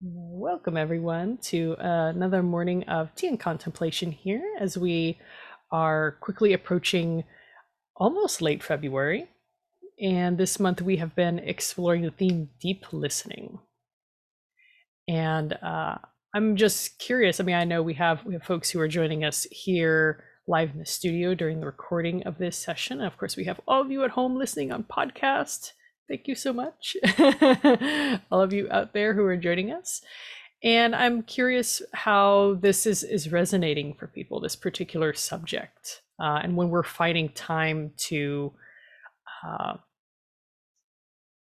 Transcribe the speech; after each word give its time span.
Welcome, 0.00 0.76
everyone, 0.76 1.38
to 1.38 1.74
another 1.80 2.40
morning 2.40 2.84
of 2.84 3.12
tea 3.16 3.26
and 3.26 3.40
contemplation 3.40 4.12
here 4.12 4.44
as 4.60 4.78
we 4.78 5.18
are 5.72 6.12
quickly 6.20 6.52
approaching 6.52 7.24
almost 7.96 8.40
late 8.40 8.62
February. 8.62 9.28
And 10.00 10.38
this 10.38 10.60
month 10.60 10.80
we 10.80 10.98
have 10.98 11.16
been 11.16 11.40
exploring 11.40 12.02
the 12.02 12.12
theme 12.12 12.50
deep 12.60 12.84
listening. 12.92 13.58
And 15.08 15.54
uh, 15.54 15.96
I'm 16.32 16.54
just 16.54 17.00
curious. 17.00 17.40
I 17.40 17.42
mean, 17.42 17.56
I 17.56 17.64
know 17.64 17.82
we 17.82 17.94
have 17.94 18.24
we 18.24 18.34
have 18.34 18.44
folks 18.44 18.70
who 18.70 18.78
are 18.78 18.86
joining 18.86 19.24
us 19.24 19.48
here 19.50 20.22
live 20.46 20.70
in 20.70 20.78
the 20.78 20.86
studio 20.86 21.34
during 21.34 21.58
the 21.58 21.66
recording 21.66 22.22
of 22.22 22.38
this 22.38 22.56
session. 22.56 22.98
And 22.98 23.08
of 23.08 23.18
course, 23.18 23.36
we 23.36 23.46
have 23.46 23.60
all 23.66 23.82
of 23.82 23.90
you 23.90 24.04
at 24.04 24.10
home 24.12 24.36
listening 24.36 24.70
on 24.70 24.84
podcast. 24.84 25.72
Thank 26.08 26.26
you 26.26 26.34
so 26.34 26.54
much, 26.54 26.96
all 28.30 28.40
of 28.40 28.52
you 28.54 28.66
out 28.70 28.94
there 28.94 29.12
who 29.12 29.24
are 29.24 29.36
joining 29.36 29.72
us. 29.72 30.00
And 30.64 30.94
I'm 30.96 31.22
curious 31.22 31.82
how 31.92 32.56
this 32.60 32.86
is, 32.86 33.04
is 33.04 33.30
resonating 33.30 33.94
for 33.94 34.06
people, 34.06 34.40
this 34.40 34.56
particular 34.56 35.12
subject. 35.12 36.02
Uh, 36.18 36.40
and 36.42 36.56
when 36.56 36.70
we're 36.70 36.82
finding 36.82 37.28
time 37.28 37.92
to 37.98 38.52
uh, 39.46 39.74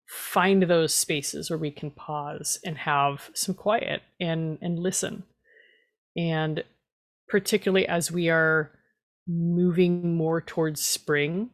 find 0.07 0.63
those 0.63 0.93
spaces 0.93 1.49
where 1.49 1.59
we 1.59 1.71
can 1.71 1.91
pause 1.91 2.59
and 2.65 2.77
have 2.79 3.29
some 3.33 3.53
quiet 3.53 4.01
and, 4.19 4.57
and 4.61 4.79
listen. 4.79 5.23
And 6.15 6.63
particularly 7.29 7.87
as 7.87 8.11
we 8.11 8.29
are 8.29 8.71
moving 9.27 10.15
more 10.15 10.41
towards 10.41 10.81
spring, 10.81 11.51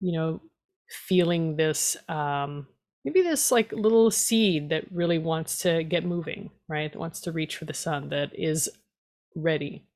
you 0.00 0.12
know, 0.12 0.40
feeling 0.88 1.56
this 1.56 1.96
um, 2.08 2.66
maybe 3.04 3.22
this 3.22 3.50
like 3.50 3.72
little 3.72 4.10
seed 4.10 4.68
that 4.70 4.84
really 4.92 5.18
wants 5.18 5.60
to 5.62 5.82
get 5.82 6.04
moving, 6.04 6.50
right? 6.68 6.92
That 6.92 6.98
wants 6.98 7.20
to 7.22 7.32
reach 7.32 7.56
for 7.56 7.64
the 7.64 7.74
sun, 7.74 8.10
that 8.10 8.30
is 8.34 8.68
ready 9.34 9.86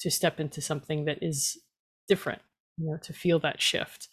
to 0.00 0.10
step 0.10 0.40
into 0.40 0.60
something 0.60 1.04
that 1.04 1.18
is 1.22 1.58
different, 2.08 2.42
you 2.76 2.90
know, 2.90 2.98
to 3.02 3.12
feel 3.12 3.38
that 3.40 3.60
shift. 3.60 4.08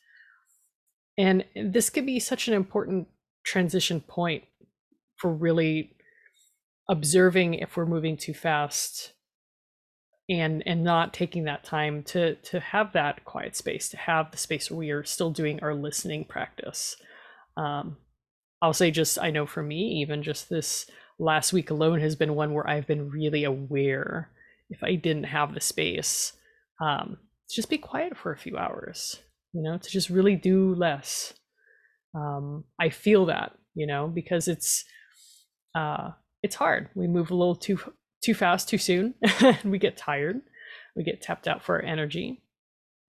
And 1.18 1.46
this 1.56 1.90
could 1.90 2.06
be 2.06 2.20
such 2.20 2.48
an 2.48 2.54
important 2.54 3.08
transition 3.46 4.02
point 4.02 4.44
for 5.18 5.32
really 5.32 5.96
observing 6.90 7.56
if 7.56 7.78
we're 7.78 7.86
moving 7.86 8.18
too 8.18 8.34
fast 8.34 9.14
and 10.30 10.64
and 10.66 10.84
not 10.84 11.14
taking 11.14 11.44
that 11.44 11.64
time 11.64 12.04
to 12.04 12.36
to 12.36 12.60
have 12.60 12.94
that 12.94 13.24
quiet 13.26 13.56
space 13.56 13.90
to 13.90 13.98
have 13.98 14.32
the 14.32 14.38
space 14.38 14.72
where 14.72 14.80
we 14.80 14.92
are 14.92 15.04
still 15.04 15.32
doing 15.32 15.60
our 15.62 15.74
listening 15.74 16.26
practice. 16.26 16.96
Um, 17.58 17.98
i'll 18.62 18.74
say 18.74 18.92
just 18.92 19.20
i 19.20 19.30
know 19.30 19.46
for 19.46 19.62
me 19.62 20.02
even 20.02 20.24
just 20.24 20.50
this 20.50 20.90
last 21.20 21.54
week 21.54 21.70
alone 21.70 22.00
has 22.00 22.16
been 22.16 22.36
one 22.36 22.54
where 22.54 22.70
i've 22.70 22.88
been 22.88 23.10
really 23.10 23.44
aware 23.44 24.30
if 24.70 24.84
i 24.84 24.96
didn't 24.96 25.26
have 25.26 25.54
the 25.54 25.62
space 25.62 26.34
um, 26.82 27.18
to 27.48 27.56
just 27.56 27.70
be 27.70 27.78
quiet 27.78 28.18
for 28.18 28.32
a 28.32 28.38
few 28.38 28.58
hours 28.58 29.20
you 29.54 29.62
know 29.62 29.78
to 29.78 29.90
just 29.90 30.10
really 30.10 30.36
do 30.36 30.76
less. 30.76 31.34
Um, 32.14 32.66
i 32.80 32.90
feel 32.90 33.26
that 33.28 33.54
you 33.74 33.88
know 33.88 34.08
because 34.08 34.48
it's 34.48 34.84
uh, 35.76 36.12
it's 36.42 36.56
hard. 36.56 36.90
We 36.96 37.08
move 37.08 37.32
a 37.32 37.36
little 37.36 37.56
too 37.56 37.80
too 38.26 38.34
fast 38.34 38.68
too 38.68 38.78
soon 38.80 39.14
we 39.64 39.78
get 39.78 39.96
tired. 39.96 40.42
We 40.96 41.04
get 41.04 41.22
tapped 41.22 41.48
out 41.48 41.64
for 41.64 41.76
our 41.76 41.84
energy. 41.84 42.42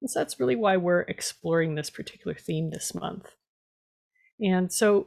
And 0.02 0.10
so 0.10 0.20
that's 0.20 0.38
really 0.38 0.56
why 0.56 0.76
we're 0.76 1.00
exploring 1.02 1.74
this 1.74 1.88
particular 1.88 2.36
theme 2.36 2.70
this 2.70 2.94
month. 2.94 3.30
And 4.40 4.70
so 4.70 5.06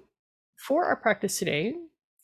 for 0.67 0.85
our 0.85 0.95
practice 0.95 1.37
today 1.37 1.75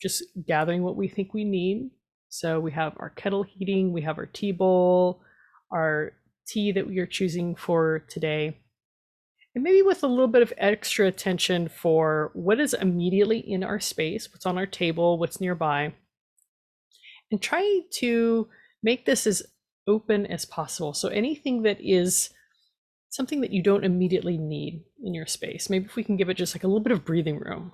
just 0.02 0.24
gathering 0.46 0.82
what 0.82 0.96
we 0.96 1.08
think 1.08 1.32
we 1.32 1.44
need. 1.44 1.90
So 2.28 2.60
we 2.60 2.72
have 2.72 2.92
our 2.98 3.10
kettle 3.10 3.44
heating 3.44 3.92
we 3.92 4.02
have 4.02 4.18
our 4.18 4.26
tea 4.26 4.52
bowl 4.52 5.22
our 5.72 6.12
tea 6.46 6.72
that 6.72 6.86
we 6.86 6.98
are 6.98 7.06
choosing 7.06 7.56
for 7.56 8.04
today. 8.08 8.58
And 9.54 9.64
maybe 9.64 9.82
with 9.82 10.04
a 10.04 10.06
little 10.06 10.28
bit 10.28 10.42
of 10.42 10.52
extra 10.58 11.06
attention 11.06 11.68
for 11.68 12.30
what 12.34 12.60
is 12.60 12.74
immediately 12.74 13.38
in 13.38 13.64
our 13.64 13.80
space 13.80 14.28
what's 14.32 14.44
on 14.44 14.58
our 14.58 14.66
table 14.66 15.18
what's 15.18 15.40
nearby 15.40 15.94
and 17.30 17.40
try 17.40 17.80
to 17.98 18.48
make 18.82 19.06
this 19.06 19.26
as 19.26 19.42
open 19.86 20.26
as 20.26 20.44
possible. 20.44 20.94
So 20.94 21.08
anything 21.08 21.62
that 21.62 21.80
is 21.80 22.30
something 23.10 23.40
that 23.40 23.52
you 23.52 23.62
don't 23.62 23.84
immediately 23.84 24.36
need 24.36 24.84
in 25.02 25.14
your 25.14 25.26
space, 25.26 25.70
maybe 25.70 25.86
if 25.86 25.96
we 25.96 26.04
can 26.04 26.16
give 26.16 26.28
it 26.28 26.34
just 26.34 26.54
like 26.54 26.64
a 26.64 26.66
little 26.66 26.80
bit 26.80 26.92
of 26.92 27.04
breathing 27.04 27.38
room. 27.38 27.72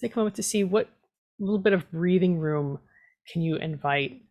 Take 0.00 0.16
a 0.16 0.18
moment 0.18 0.36
to 0.36 0.42
see 0.42 0.64
what 0.64 0.88
little 1.38 1.58
bit 1.58 1.72
of 1.72 1.90
breathing 1.90 2.38
room 2.38 2.78
can 3.32 3.42
you 3.42 3.56
invite 3.56 4.22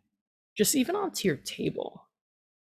just 0.57 0.75
even 0.75 0.95
onto 0.95 1.27
your 1.27 1.37
table, 1.37 2.07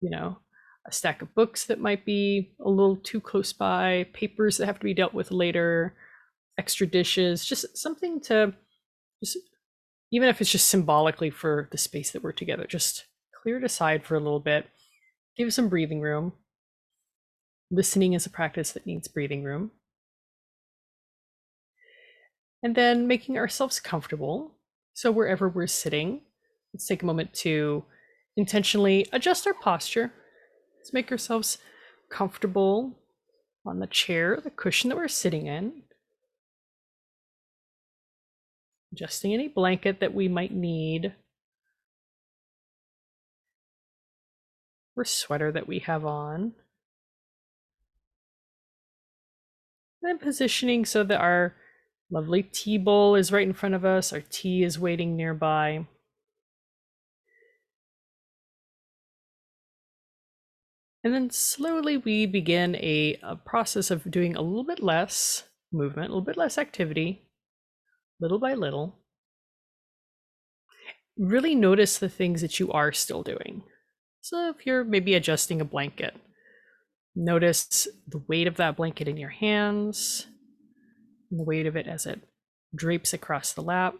you 0.00 0.10
know, 0.10 0.38
a 0.86 0.92
stack 0.92 1.22
of 1.22 1.34
books 1.34 1.64
that 1.66 1.80
might 1.80 2.04
be 2.04 2.54
a 2.64 2.68
little 2.68 2.96
too 2.96 3.20
close 3.20 3.52
by, 3.52 4.06
papers 4.12 4.56
that 4.56 4.66
have 4.66 4.78
to 4.78 4.84
be 4.84 4.94
dealt 4.94 5.14
with 5.14 5.30
later, 5.30 5.94
extra 6.58 6.86
dishes, 6.86 7.44
just 7.44 7.76
something 7.76 8.20
to 8.20 8.52
just 9.22 9.38
even 10.14 10.28
if 10.28 10.40
it's 10.40 10.52
just 10.52 10.68
symbolically 10.68 11.28
for 11.28 11.68
the 11.72 11.76
space 11.76 12.12
that 12.12 12.22
we're 12.22 12.30
together, 12.30 12.66
just 12.68 13.06
clear 13.42 13.58
it 13.58 13.64
aside 13.64 14.04
for 14.04 14.14
a 14.14 14.20
little 14.20 14.38
bit, 14.38 14.68
give 15.36 15.52
some 15.52 15.68
breathing 15.68 16.00
room. 16.00 16.32
Listening 17.68 18.12
is 18.12 18.24
a 18.24 18.30
practice 18.30 18.70
that 18.70 18.86
needs 18.86 19.08
breathing 19.08 19.42
room. 19.42 19.72
And 22.62 22.76
then 22.76 23.08
making 23.08 23.38
ourselves 23.38 23.80
comfortable. 23.80 24.52
So, 24.92 25.10
wherever 25.10 25.48
we're 25.48 25.66
sitting, 25.66 26.20
let's 26.72 26.86
take 26.86 27.02
a 27.02 27.06
moment 27.06 27.34
to 27.42 27.84
intentionally 28.36 29.08
adjust 29.12 29.48
our 29.48 29.54
posture. 29.54 30.12
Let's 30.78 30.92
make 30.92 31.10
ourselves 31.10 31.58
comfortable 32.08 33.00
on 33.66 33.80
the 33.80 33.88
chair, 33.88 34.40
the 34.40 34.50
cushion 34.50 34.90
that 34.90 34.96
we're 34.96 35.08
sitting 35.08 35.48
in. 35.48 35.82
Adjusting 38.94 39.34
any 39.34 39.48
blanket 39.48 39.98
that 39.98 40.14
we 40.14 40.28
might 40.28 40.52
need 40.52 41.12
or 44.96 45.04
sweater 45.04 45.50
that 45.50 45.66
we 45.66 45.80
have 45.80 46.04
on. 46.04 46.52
And 50.00 50.10
then 50.10 50.18
positioning 50.18 50.84
so 50.84 51.02
that 51.02 51.20
our 51.20 51.56
lovely 52.08 52.44
tea 52.44 52.78
bowl 52.78 53.16
is 53.16 53.32
right 53.32 53.46
in 53.46 53.52
front 53.52 53.74
of 53.74 53.84
us, 53.84 54.12
our 54.12 54.20
tea 54.20 54.62
is 54.62 54.78
waiting 54.78 55.16
nearby. 55.16 55.86
And 61.02 61.12
then 61.12 61.30
slowly 61.30 61.96
we 61.96 62.26
begin 62.26 62.76
a, 62.76 63.18
a, 63.22 63.36
process 63.36 63.90
of 63.90 64.10
doing 64.10 64.36
a 64.36 64.40
little 64.40 64.64
bit 64.64 64.82
less 64.82 65.42
movement, 65.70 66.08
a 66.08 66.12
little 66.12 66.24
bit 66.24 66.38
less 66.38 66.56
activity, 66.56 67.23
little 68.20 68.38
by 68.38 68.54
little, 68.54 68.98
really 71.18 71.54
notice 71.54 71.98
the 71.98 72.08
things 72.08 72.40
that 72.40 72.58
you 72.58 72.72
are 72.72 72.92
still 72.92 73.22
doing. 73.22 73.62
So 74.20 74.48
if 74.48 74.66
you're 74.66 74.84
maybe 74.84 75.14
adjusting 75.14 75.60
a 75.60 75.64
blanket, 75.64 76.16
notice 77.14 77.86
the 78.08 78.22
weight 78.26 78.46
of 78.46 78.56
that 78.56 78.76
blanket 78.76 79.08
in 79.08 79.16
your 79.16 79.30
hands, 79.30 80.26
the 81.30 81.42
weight 81.42 81.66
of 81.66 81.76
it 81.76 81.86
as 81.86 82.06
it 82.06 82.20
drapes 82.74 83.12
across 83.12 83.52
the 83.52 83.62
lap. 83.62 83.94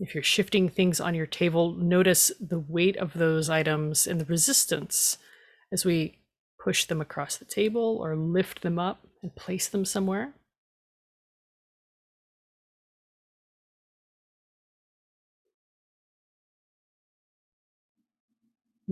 If 0.00 0.14
you're 0.14 0.22
shifting 0.22 0.68
things 0.68 1.00
on 1.00 1.14
your 1.14 1.26
table, 1.26 1.74
notice 1.74 2.30
the 2.40 2.60
weight 2.60 2.96
of 2.96 3.14
those 3.14 3.50
items 3.50 4.06
and 4.06 4.20
the 4.20 4.24
resistance 4.24 5.18
as 5.72 5.84
we 5.84 6.20
push 6.62 6.84
them 6.84 7.00
across 7.00 7.36
the 7.36 7.44
table 7.44 7.98
or 8.00 8.16
lift 8.16 8.62
them 8.62 8.78
up 8.78 9.07
and 9.22 9.34
place 9.34 9.68
them 9.68 9.84
somewhere. 9.84 10.34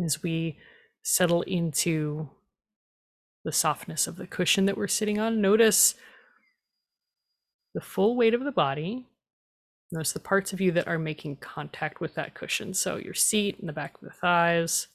As 0.05 0.23
we 0.23 0.59
settle 1.03 1.43
into 1.43 2.29
the 3.45 3.53
softness 3.53 4.07
of 4.07 4.17
the 4.17 4.27
cushion 4.27 4.67
that 4.67 4.77
we're 4.77 4.89
sitting 4.89 5.19
on, 5.19 5.41
notice 5.41 5.95
the 7.75 7.81
full 7.81 8.17
weight 8.17 8.35
of 8.35 8.45
the 8.45 8.53
body. 8.53 9.07
Notice 9.93 10.13
the 10.13 10.21
parts 10.21 10.53
of 10.53 10.61
you 10.61 10.73
that 10.73 10.89
are 10.89 10.99
making 10.99 11.37
contact 11.37 12.01
with 12.01 12.15
that 12.15 12.35
cushion. 12.35 12.75
So 12.75 12.97
your 12.97 13.15
seat 13.15 13.59
and 13.59 13.69
the 13.69 13.73
back 13.73 13.95
of 13.95 14.01
the 14.01 14.11
thighs, 14.11 14.89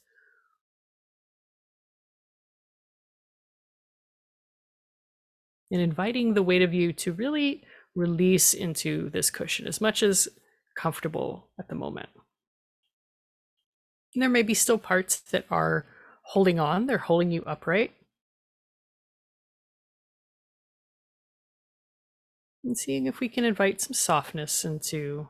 and 5.72 5.80
inviting 5.80 6.34
the 6.34 6.42
weight 6.42 6.62
of 6.62 6.72
you 6.72 6.92
to 6.92 7.12
really 7.12 7.64
release 7.96 8.54
into 8.54 9.10
this 9.10 9.30
cushion 9.30 9.66
as 9.66 9.80
much 9.80 10.02
as 10.02 10.28
comfortable 10.78 11.48
at 11.58 11.68
the 11.68 11.74
moment. 11.74 12.08
And 14.14 14.22
there 14.22 14.30
may 14.30 14.42
be 14.42 14.54
still 14.54 14.78
parts 14.78 15.18
that 15.32 15.46
are 15.50 15.86
holding 16.22 16.60
on, 16.60 16.86
they're 16.86 16.98
holding 16.98 17.32
you 17.32 17.42
upright. 17.44 17.92
And 22.62 22.78
seeing 22.78 23.06
if 23.06 23.18
we 23.18 23.28
can 23.28 23.44
invite 23.44 23.80
some 23.80 23.94
softness 23.94 24.64
into 24.64 25.28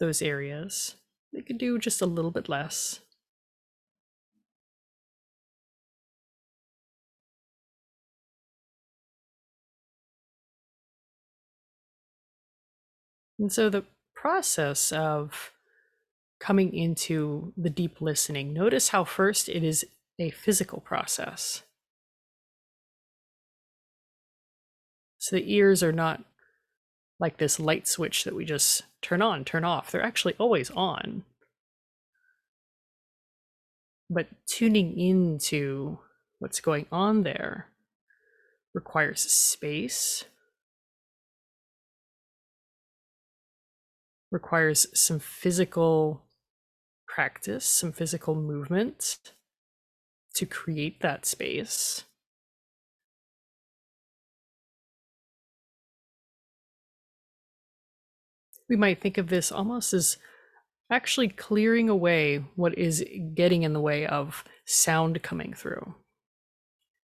those 0.00 0.22
areas. 0.22 0.96
They 1.32 1.42
could 1.42 1.58
do 1.58 1.78
just 1.78 2.02
a 2.02 2.06
little 2.06 2.32
bit 2.32 2.48
less. 2.48 3.00
And 13.40 13.50
so 13.50 13.70
the 13.70 13.84
process 14.14 14.92
of 14.92 15.52
coming 16.38 16.74
into 16.74 17.54
the 17.56 17.70
deep 17.70 18.02
listening, 18.02 18.52
notice 18.52 18.90
how 18.90 19.02
first 19.02 19.48
it 19.48 19.64
is 19.64 19.86
a 20.18 20.30
physical 20.30 20.80
process. 20.80 21.62
So 25.16 25.36
the 25.36 25.52
ears 25.52 25.82
are 25.82 25.92
not 25.92 26.22
like 27.18 27.38
this 27.38 27.58
light 27.58 27.88
switch 27.88 28.24
that 28.24 28.34
we 28.34 28.44
just 28.44 28.82
turn 29.00 29.22
on, 29.22 29.46
turn 29.46 29.64
off. 29.64 29.90
They're 29.90 30.02
actually 30.02 30.34
always 30.38 30.70
on. 30.72 31.24
But 34.10 34.28
tuning 34.46 34.98
into 34.98 35.98
what's 36.40 36.60
going 36.60 36.86
on 36.92 37.22
there 37.22 37.68
requires 38.74 39.20
space, 39.20 40.24
requires 44.30 44.86
some 44.98 45.18
physical 45.18 46.22
practice, 47.06 47.64
some 47.64 47.92
physical 47.92 48.34
movement 48.34 49.18
to 50.34 50.46
create 50.46 51.00
that 51.00 51.26
space. 51.26 52.04
We 58.68 58.76
might 58.76 59.00
think 59.00 59.18
of 59.18 59.28
this 59.28 59.50
almost 59.50 59.92
as 59.92 60.16
actually 60.90 61.28
clearing 61.28 61.88
away 61.88 62.44
what 62.54 62.78
is 62.78 63.04
getting 63.34 63.64
in 63.64 63.72
the 63.72 63.80
way 63.80 64.06
of 64.06 64.44
sound 64.64 65.22
coming 65.22 65.52
through. 65.52 65.94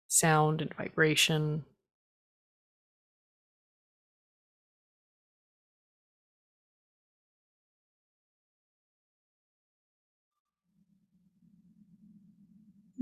Sound 0.06 0.62
and 0.62 0.72
vibration, 0.74 1.64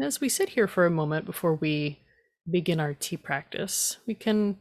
as 0.01 0.21
we 0.21 0.29
sit 0.29 0.51
here 0.51 0.69
for 0.69 0.87
a 0.87 0.91
moment 0.91 1.25
before 1.27 1.55
we 1.55 2.01
begin 2.51 2.81
our 2.81 2.95
tea 2.95 3.17
practice, 3.17 3.97
we 4.07 4.15
can 4.15 4.59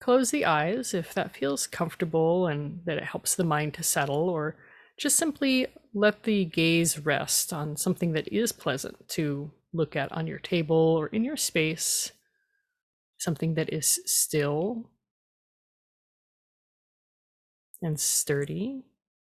close 0.00 0.30
the 0.30 0.44
eyes 0.44 0.94
if 0.94 1.12
that 1.14 1.34
feels 1.34 1.66
comfortable 1.66 2.46
and 2.46 2.80
that 2.86 2.98
it 2.98 3.04
helps 3.04 3.34
the 3.34 3.44
mind 3.44 3.74
to 3.74 3.82
settle, 3.82 4.28
or 4.28 4.56
just 4.98 5.16
simply 5.16 5.66
let 5.92 6.22
the 6.22 6.44
gaze 6.44 6.98
rest 6.98 7.52
on 7.52 7.76
something 7.76 8.12
that 8.12 8.28
is 8.32 8.52
pleasant 8.52 9.08
to 9.08 9.50
look 9.72 9.96
at 9.96 10.10
on 10.12 10.26
your 10.26 10.38
table 10.38 10.76
or 10.76 11.08
in 11.08 11.24
your 11.24 11.36
space, 11.36 12.12
something 13.18 13.54
that 13.54 13.72
is 13.72 14.00
still 14.06 14.90
and 17.82 17.98
sturdy, 17.98 18.82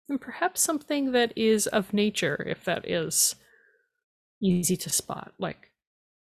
and 0.08 0.20
perhaps 0.20 0.60
something 0.60 1.12
that 1.12 1.32
is 1.36 1.66
of 1.66 1.92
nature, 1.92 2.44
if 2.48 2.64
that 2.64 2.88
is 2.88 3.34
easy 4.42 4.76
to 4.76 4.90
spot, 4.90 5.32
like 5.38 5.70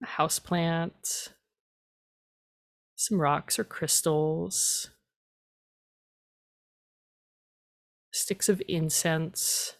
a 0.03 0.07
house 0.07 0.39
plant, 0.39 1.33
some 2.97 3.21
rocks 3.21 3.59
or 3.59 3.65
crystals, 3.65 4.91
sticks 8.13 8.49
of 8.49 8.63
incense. 8.69 9.75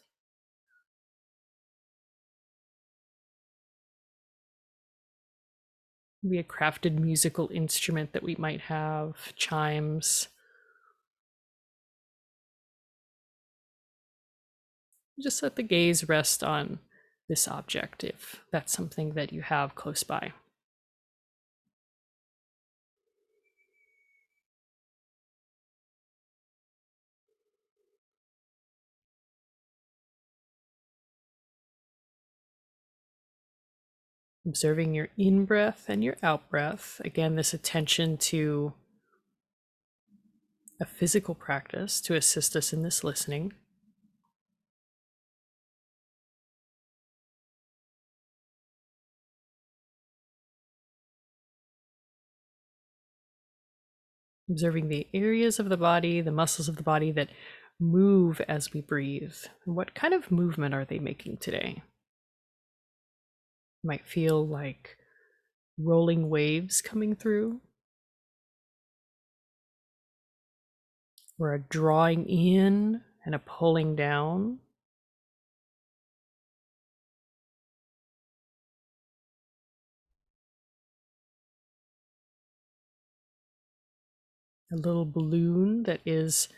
Maybe 6.23 6.39
a 6.39 6.43
crafted 6.43 6.99
musical 6.99 7.51
instrument 7.53 8.13
that 8.15 8.23
we 8.23 8.35
might 8.37 8.63
have, 8.63 9.35
chimes. 9.37 10.29
Just 15.23 15.43
let 15.43 15.55
the 15.55 15.63
gaze 15.63 16.09
rest 16.09 16.43
on 16.43 16.81
this 17.29 17.49
object 17.49 18.05
if 18.05 18.43
that's 18.51 18.73
something 18.73 19.13
that 19.15 19.33
you 19.33 19.43
have 19.43 19.75
close 19.75 20.03
by. 20.03 20.33
Observing 34.47 34.93
your 34.95 35.09
in 35.17 35.47
breath 35.47 35.87
and 35.89 36.05
your 36.05 36.17
out 36.23 36.51
breath. 36.51 37.01
Again, 37.03 37.35
this 37.35 37.55
attention 37.55 38.19
to 38.19 38.75
a 40.79 40.85
physical 40.85 41.35
practice 41.35 41.99
to 42.03 42.15
assist 42.15 42.55
us 42.55 42.73
in 42.73 42.83
this 42.83 43.03
listening. 43.03 43.55
Observing 54.51 54.89
the 54.89 55.07
areas 55.15 55.59
of 55.59 55.69
the 55.69 55.77
body, 55.77 56.21
the 56.21 56.31
muscles 56.31 56.69
of 56.69 56.77
the 56.77 56.83
body 56.83 57.11
that 57.13 57.31
move 57.81 58.41
as 58.49 58.73
we 58.73 58.81
breathe. 58.81 59.35
What 59.65 59.95
kind 59.95 60.15
of 60.15 60.31
movement 60.31 60.75
are 60.75 60.85
they 60.85 60.99
making 60.99 61.39
today? 61.39 61.83
It 63.83 63.87
might 63.87 64.07
feel 64.07 64.47
like 64.47 64.97
rolling 65.79 66.29
waves 66.29 66.81
coming 66.81 67.17
through, 67.17 67.61
or 71.39 71.53
a 71.55 71.59
drawing 71.59 72.29
in 72.29 73.01
and 73.25 73.35
a 73.35 73.41
pulling 73.41 73.97
down. 73.97 74.61
A 84.75 84.77
little 84.77 85.05
balloon 85.05 85.85
that 85.85 86.01
is 86.05 86.49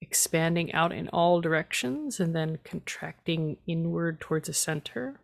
expanding 0.00 0.72
out 0.72 0.92
in 0.92 1.08
all 1.08 1.40
directions 1.40 2.20
and 2.20 2.34
then 2.34 2.58
contracting 2.62 3.56
inward 3.66 4.20
towards 4.20 4.48
a 4.48 4.52
center. 4.52 5.20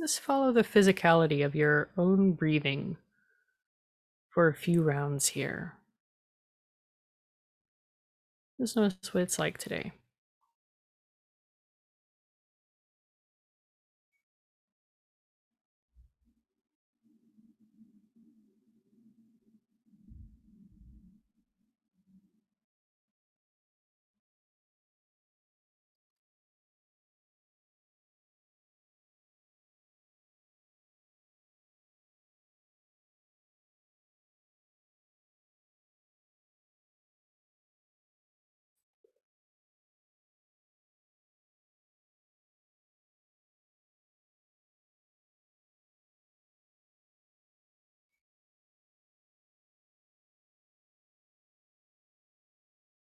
Just 0.00 0.20
follow 0.20 0.52
the 0.52 0.62
physicality 0.62 1.44
of 1.44 1.56
your 1.56 1.88
own 1.96 2.32
breathing 2.32 2.96
for 4.28 4.46
a 4.46 4.54
few 4.54 4.82
rounds 4.82 5.28
here. 5.28 5.74
Just 8.60 8.76
notice 8.76 9.12
what 9.12 9.22
it's 9.22 9.38
like 9.38 9.58
today. 9.58 9.92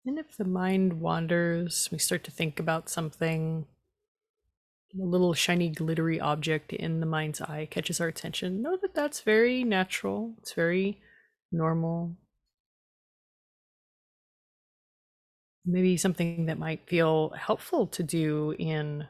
And 0.05 0.19
if 0.19 0.37
the 0.37 0.45
mind 0.45 1.01
wanders, 1.01 1.89
we 1.93 1.99
start 1.99 2.25
to 2.25 2.33
think 2.33 2.59
about 2.59 2.89
something, 2.89 3.67
a 5.01 5.05
little 5.05 5.33
shiny, 5.33 5.69
glittery 5.71 6.21
object 6.21 6.73
in 6.73 7.01
the 7.01 7.07
mind's 7.07 7.41
eye 7.41 7.69
catches 7.71 8.01
our 8.01 8.09
attention, 8.09 8.63
know 8.63 8.77
that 8.83 8.95
that's 8.95 9.21
very 9.21 9.63
natural. 9.63 10.35
It's 10.39 10.55
very 10.55 11.01
normal. 11.53 12.17
Maybe 15.65 15.97
something 15.97 16.47
that 16.47 16.59
might 16.59 16.89
feel 16.89 17.31
helpful 17.31 17.87
to 17.87 18.03
do 18.03 18.57
in 18.59 19.07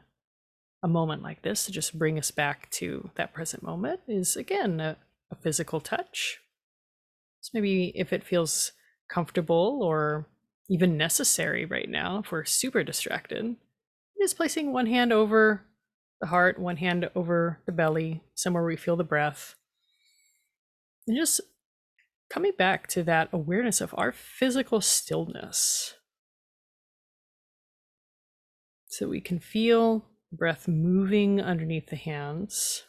a 0.83 0.87
moment 0.87 1.23
like 1.23 1.41
this 1.41 1.65
to 1.65 1.71
just 1.71 1.97
bring 1.97 2.19
us 2.19 2.29
back 2.29 2.69
to 2.69 3.09
that 3.15 3.33
present 3.33 3.63
moment 3.63 4.01
is 4.07 4.35
again 4.35 4.79
a, 4.79 4.97
a 5.31 5.35
physical 5.35 5.79
touch. 5.79 6.39
So 7.41 7.49
maybe 7.55 7.91
if 7.95 8.13
it 8.13 8.23
feels 8.23 8.73
comfortable 9.09 9.79
or 9.81 10.27
even 10.69 10.97
necessary 10.97 11.65
right 11.65 11.89
now, 11.89 12.19
if 12.19 12.31
we're 12.31 12.45
super 12.45 12.83
distracted, 12.83 13.55
just 14.21 14.37
placing 14.37 14.71
one 14.71 14.85
hand 14.85 15.11
over 15.11 15.61
the 16.21 16.27
heart, 16.27 16.57
one 16.57 16.77
hand 16.77 17.09
over 17.15 17.59
the 17.65 17.71
belly, 17.71 18.23
somewhere 18.33 18.63
we 18.63 18.77
feel 18.77 18.95
the 18.95 19.03
breath, 19.03 19.55
and 21.07 21.17
just 21.17 21.41
coming 22.29 22.53
back 22.57 22.87
to 22.87 23.03
that 23.03 23.29
awareness 23.33 23.81
of 23.81 23.93
our 23.97 24.11
physical 24.11 24.79
stillness. 24.79 25.95
So 28.87 29.09
we 29.09 29.21
can 29.21 29.39
feel 29.39 30.05
breath 30.31 30.67
moving 30.67 31.41
underneath 31.41 31.87
the 31.87 31.95
hands. 31.95 32.83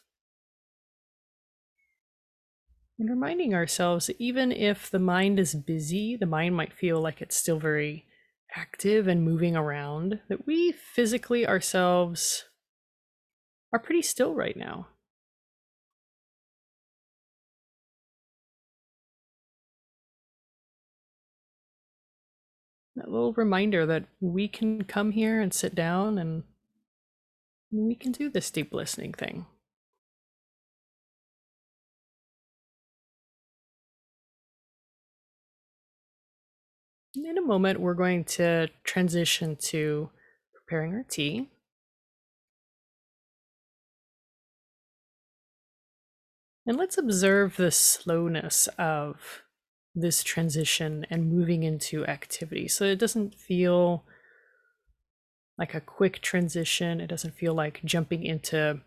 And 2.98 3.10
reminding 3.10 3.54
ourselves 3.54 4.06
that 4.06 4.20
even 4.20 4.52
if 4.52 4.90
the 4.90 5.00
mind 5.00 5.40
is 5.40 5.54
busy, 5.54 6.16
the 6.16 6.26
mind 6.26 6.54
might 6.54 6.72
feel 6.72 7.00
like 7.00 7.20
it's 7.20 7.36
still 7.36 7.58
very 7.58 8.06
active 8.54 9.08
and 9.08 9.24
moving 9.24 9.56
around, 9.56 10.20
that 10.28 10.46
we 10.46 10.70
physically 10.72 11.46
ourselves 11.46 12.44
are 13.72 13.80
pretty 13.80 14.02
still 14.02 14.34
right 14.34 14.56
now. 14.56 14.86
That 22.94 23.10
little 23.10 23.32
reminder 23.32 23.86
that 23.86 24.04
we 24.20 24.46
can 24.46 24.84
come 24.84 25.10
here 25.10 25.40
and 25.40 25.52
sit 25.52 25.74
down 25.74 26.16
and 26.16 26.44
we 27.72 27.96
can 27.96 28.12
do 28.12 28.30
this 28.30 28.52
deep 28.52 28.72
listening 28.72 29.12
thing. 29.14 29.46
In 37.24 37.38
a 37.38 37.42
moment, 37.42 37.80
we're 37.80 37.94
going 37.94 38.24
to 38.24 38.68
transition 38.84 39.56
to 39.56 40.10
preparing 40.54 40.92
our 40.92 41.06
tea. 41.08 41.48
And 46.66 46.76
let's 46.76 46.98
observe 46.98 47.56
the 47.56 47.70
slowness 47.70 48.68
of 48.78 49.42
this 49.94 50.22
transition 50.22 51.06
and 51.08 51.32
moving 51.32 51.62
into 51.62 52.04
activity. 52.04 52.68
So 52.68 52.84
it 52.84 52.98
doesn't 52.98 53.34
feel 53.34 54.04
like 55.56 55.74
a 55.74 55.80
quick 55.80 56.20
transition. 56.20 57.00
It 57.00 57.06
doesn't 57.06 57.36
feel 57.36 57.54
like 57.54 57.80
jumping 57.86 58.24
into 58.24 58.80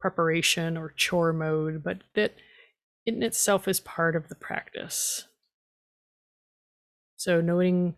preparation 0.00 0.76
or 0.76 0.94
chore 0.96 1.32
mode, 1.32 1.84
but 1.84 1.98
that 2.14 2.34
in 3.06 3.22
itself 3.22 3.68
is 3.68 3.78
part 3.78 4.16
of 4.16 4.28
the 4.28 4.34
practice. 4.34 5.28
So 7.18 7.40
noticing 7.40 7.96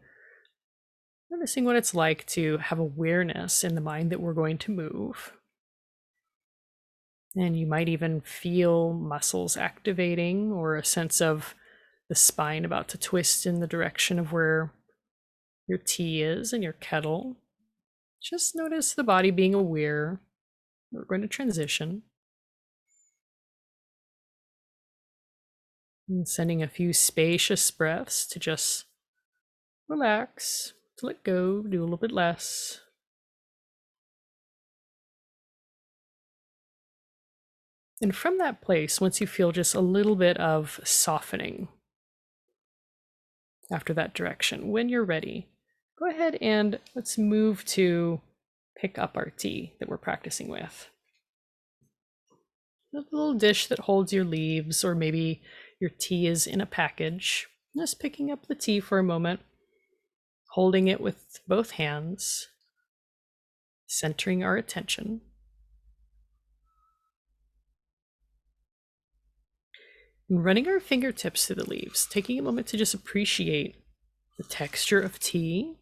what 1.30 1.76
it's 1.76 1.94
like 1.94 2.26
to 2.26 2.56
have 2.56 2.78
awareness 2.78 3.62
in 3.62 3.74
the 3.74 3.80
mind 3.82 4.10
that 4.10 4.20
we're 4.20 4.32
going 4.32 4.56
to 4.58 4.72
move. 4.72 5.34
And 7.36 7.56
you 7.56 7.66
might 7.66 7.90
even 7.90 8.22
feel 8.22 8.94
muscles 8.94 9.58
activating 9.58 10.50
or 10.50 10.74
a 10.74 10.84
sense 10.84 11.20
of 11.20 11.54
the 12.08 12.14
spine 12.14 12.64
about 12.64 12.88
to 12.88 12.98
twist 12.98 13.44
in 13.44 13.60
the 13.60 13.66
direction 13.66 14.18
of 14.18 14.32
where 14.32 14.72
your 15.68 15.78
tea 15.78 16.22
is 16.22 16.54
and 16.54 16.64
your 16.64 16.72
kettle. 16.72 17.36
Just 18.22 18.56
notice 18.56 18.94
the 18.94 19.04
body 19.04 19.30
being 19.30 19.54
aware. 19.54 20.22
We're 20.90 21.04
going 21.04 21.20
to 21.20 21.28
transition. 21.28 22.02
And 26.08 26.26
sending 26.26 26.62
a 26.62 26.68
few 26.68 26.94
spacious 26.94 27.70
breaths 27.70 28.26
to 28.28 28.40
just 28.40 28.86
relax, 29.90 30.73
to 30.97 31.06
let 31.06 31.25
go, 31.25 31.62
do 31.62 31.80
a 31.80 31.85
little 31.85 31.97
bit 31.97 32.12
less. 32.12 32.80
And 38.00 38.16
from 38.16 38.38
that 38.38 38.62
place, 38.62 39.00
once 39.00 39.20
you 39.20 39.26
feel 39.26 39.52
just 39.52 39.75
a 39.75 39.80
little 39.80 40.16
bit 40.16 40.38
of 40.38 40.80
softening 40.85 41.68
after 43.70 43.92
that 43.92 44.14
direction, 44.14 44.70
when 44.70 44.88
you're 44.88 45.04
ready, 45.04 45.49
go 45.99 46.09
ahead 46.09 46.38
and 46.40 46.78
let's 46.94 47.18
move 47.18 47.64
to 47.66 48.20
pick 48.76 48.99
up 48.99 49.16
our 49.16 49.30
tea 49.37 49.75
that 49.78 49.88
we're 49.88 49.99
practicing 49.99 50.49
with. 50.49 50.88
A 52.94 53.02
little 53.12 53.35
dish 53.35 53.66
that 53.66 53.80
holds 53.80 54.12
your 54.12 54.25
leaves, 54.25 54.82
or 54.82 54.94
maybe 54.94 55.42
your 55.78 55.90
tea 55.90 56.26
is 56.26 56.47
in 56.47 56.61
a 56.61 56.66
package. 56.66 57.49
Just 57.76 58.00
picking 58.00 58.30
up 58.32 58.47
the 58.47 58.54
tea 58.54 58.80
for 58.80 58.99
a 58.99 59.04
moment, 59.04 59.40
holding 60.50 60.88
it 60.88 61.00
with 61.00 61.40
both 61.47 61.73
hands, 61.73 62.49
centering 63.87 64.45
our 64.45 64.57
attention. 64.57 65.21
Running 70.28 70.69
our 70.69 70.78
fingertips 70.78 71.47
through 71.47 71.57
the 71.57 71.69
leaves, 71.69 72.07
taking 72.07 72.38
a 72.38 72.42
moment 72.42 72.69
to 72.69 72.76
just 72.76 72.95
appreciate 72.95 73.76
the 74.38 74.45
texture 74.45 75.00
of 75.00 75.19
tea 75.19 75.76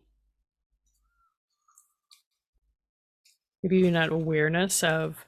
maybe 3.62 3.78
even 3.78 3.94
that 3.94 4.10
awareness 4.10 4.82
of 4.82 5.24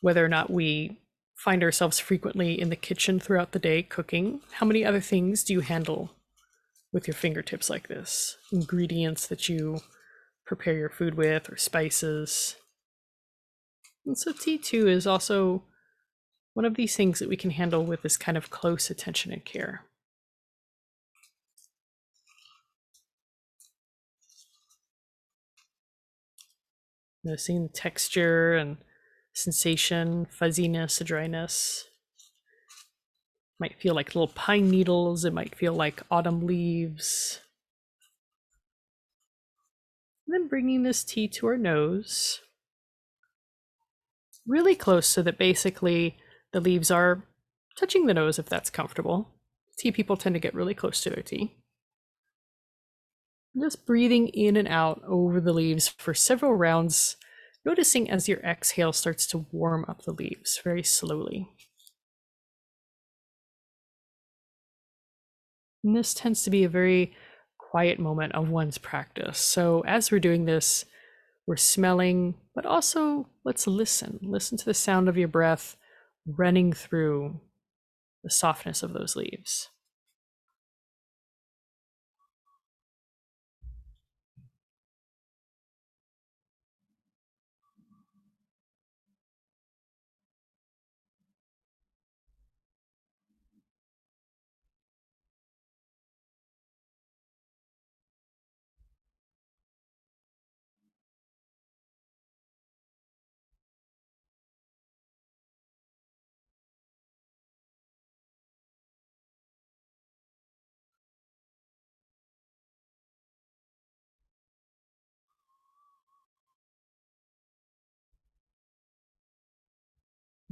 whether 0.00 0.24
or 0.24 0.28
not 0.28 0.50
we 0.50 0.98
find 1.34 1.62
ourselves 1.62 1.98
frequently 1.98 2.60
in 2.60 2.70
the 2.70 2.76
kitchen 2.76 3.18
throughout 3.18 3.52
the 3.52 3.58
day 3.58 3.82
cooking. 3.82 4.40
How 4.52 4.66
many 4.66 4.84
other 4.84 5.00
things 5.00 5.44
do 5.44 5.52
you 5.52 5.60
handle 5.60 6.10
with 6.94 7.08
your 7.08 7.14
fingertips 7.14 7.68
like 7.68 7.88
this? 7.88 8.38
Ingredients 8.52 9.26
that 9.26 9.48
you 9.48 9.80
prepare 10.46 10.74
your 10.74 10.88
food 10.88 11.16
with 11.16 11.50
or 11.50 11.56
spices. 11.56 12.56
And 14.06 14.16
so 14.16 14.32
tea 14.32 14.56
too 14.56 14.86
is 14.86 15.06
also 15.06 15.64
one 16.54 16.64
of 16.64 16.76
these 16.76 16.94
things 16.94 17.18
that 17.18 17.28
we 17.28 17.36
can 17.36 17.50
handle 17.50 17.84
with 17.84 18.02
this 18.02 18.16
kind 18.16 18.38
of 18.38 18.50
close 18.50 18.90
attention 18.90 19.32
and 19.32 19.44
care. 19.44 19.82
Noticing 27.24 27.64
the 27.64 27.72
texture 27.72 28.54
and 28.54 28.76
sensation, 29.32 30.26
fuzziness, 30.30 31.00
dryness. 31.00 31.86
Might 33.60 33.80
feel 33.80 33.94
like 33.94 34.14
little 34.14 34.28
pine 34.28 34.70
needles. 34.70 35.24
It 35.24 35.32
might 35.32 35.54
feel 35.54 35.72
like 35.72 36.02
autumn 36.10 36.46
leaves. 36.46 37.40
And 40.26 40.34
then 40.34 40.48
bringing 40.48 40.82
this 40.82 41.04
tea 41.04 41.28
to 41.28 41.46
our 41.46 41.56
nose, 41.56 42.40
really 44.46 44.74
close 44.74 45.06
so 45.06 45.22
that 45.22 45.38
basically 45.38 46.16
the 46.52 46.60
leaves 46.60 46.90
are 46.90 47.24
touching 47.76 48.06
the 48.06 48.14
nose 48.14 48.38
if 48.38 48.46
that's 48.46 48.70
comfortable. 48.70 49.30
Tea 49.78 49.92
people 49.92 50.16
tend 50.16 50.34
to 50.34 50.40
get 50.40 50.54
really 50.54 50.74
close 50.74 51.00
to 51.02 51.10
their 51.10 51.22
tea. 51.22 51.56
Just 53.60 53.86
breathing 53.86 54.28
in 54.28 54.56
and 54.56 54.66
out 54.66 55.02
over 55.06 55.40
the 55.40 55.52
leaves 55.52 55.88
for 55.88 56.14
several 56.14 56.54
rounds, 56.54 57.16
noticing 57.64 58.10
as 58.10 58.28
your 58.28 58.40
exhale 58.40 58.92
starts 58.92 59.26
to 59.28 59.46
warm 59.52 59.84
up 59.88 60.02
the 60.02 60.12
leaves 60.12 60.60
very 60.62 60.82
slowly. 60.82 61.48
And 65.84 65.94
this 65.94 66.14
tends 66.14 66.42
to 66.42 66.50
be 66.50 66.64
a 66.64 66.68
very 66.68 67.14
quiet 67.58 67.98
moment 67.98 68.34
of 68.34 68.48
one's 68.48 68.78
practice. 68.78 69.38
So 69.38 69.82
as 69.86 70.10
we're 70.10 70.18
doing 70.18 70.46
this, 70.46 70.86
we're 71.46 71.56
smelling, 71.56 72.34
but 72.54 72.64
also 72.64 73.28
let's 73.44 73.66
listen. 73.66 74.18
Listen 74.22 74.56
to 74.56 74.64
the 74.64 74.74
sound 74.74 75.08
of 75.08 75.18
your 75.18 75.28
breath 75.28 75.76
running 76.26 76.72
through 76.72 77.40
the 78.22 78.30
softness 78.30 78.82
of 78.82 78.94
those 78.94 79.14
leaves. 79.14 79.68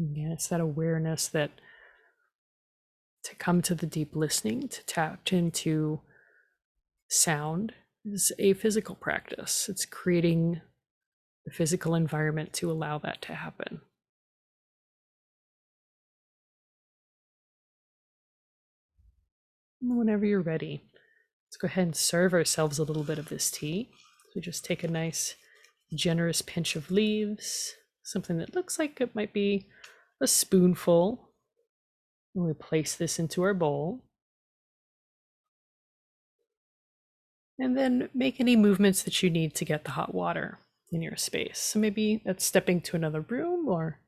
Again, 0.03 0.33
it's 0.33 0.49
that 0.49 0.61
awareness 0.61 1.29
that 1.29 1.53
to 3.25 3.37
come 3.37 3.63
to 3.63 3.75
the 3.75 3.87
deep 3.87 4.17
listening, 4.17 4.69
to 4.69 4.85
tap 4.85 5.33
into 5.33 6.01
sound 7.09 7.73
is 8.05 8.33
a 8.39 8.55
physical 8.55 8.97
practice. 8.97 9.69
It's 9.69 9.87
creating 9.87 10.61
the 11.45 11.53
physical 11.53 11.95
environment 11.95 12.53
to 12.55 12.71
allow 12.71 12.99
that 12.99 13.23
to 13.23 13.35
happen. 13.35 13.81
Whenever 19.81 20.25
you're 20.25 20.41
ready, 20.41 20.83
let's 21.47 21.57
go 21.57 21.67
ahead 21.67 21.85
and 21.85 21.97
serve 21.97 22.33
ourselves 22.33 22.79
a 22.79 22.85
little 22.85 23.05
bit 23.05 23.19
of 23.19 23.29
this 23.29 23.51
tea. 23.51 23.91
So 24.33 24.41
just 24.41 24.65
take 24.65 24.83
a 24.83 24.89
nice, 24.89 25.37
generous 25.95 26.43
pinch 26.43 26.75
of 26.75 26.91
leaves, 26.91 27.75
something 28.03 28.39
that 28.39 28.55
looks 28.55 28.79
like 28.79 29.01
it 29.01 29.15
might 29.15 29.33
be 29.33 29.69
a 30.23 30.27
spoonful. 30.27 31.29
And 32.35 32.47
we 32.47 32.55
place 32.55 32.95
this 32.95 33.19
into 33.19 33.43
our 33.43 33.53
bowl. 33.53 34.05
And 37.59 37.77
then 37.77 38.09
make 38.15 38.41
any 38.41 38.57
movements 38.57 39.03
that 39.03 39.23
you 39.23 39.29
need 39.29 39.55
to 39.57 39.65
get 39.65 39.85
the 39.85 39.91
hot 39.91 40.15
water 40.15 40.59
in 40.91 41.03
your 41.03 41.17
space. 41.17 41.59
So 41.59 41.79
maybe 41.79 42.23
that's 42.25 42.45
stepping 42.45 42.81
to 42.83 42.97
another 42.97 43.21
room, 43.21 43.69
or 43.69 43.99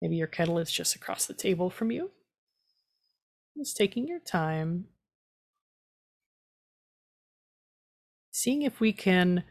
maybe 0.00 0.16
your 0.16 0.28
kettle 0.28 0.58
is 0.58 0.70
just 0.70 0.94
across 0.94 1.26
the 1.26 1.34
table 1.34 1.70
from 1.70 1.90
you. 1.90 2.12
Just 3.56 3.76
taking 3.76 4.06
your 4.06 4.20
time 4.20 4.84
seeing 8.38 8.62
if 8.62 8.78
we 8.78 8.92
can 8.92 9.42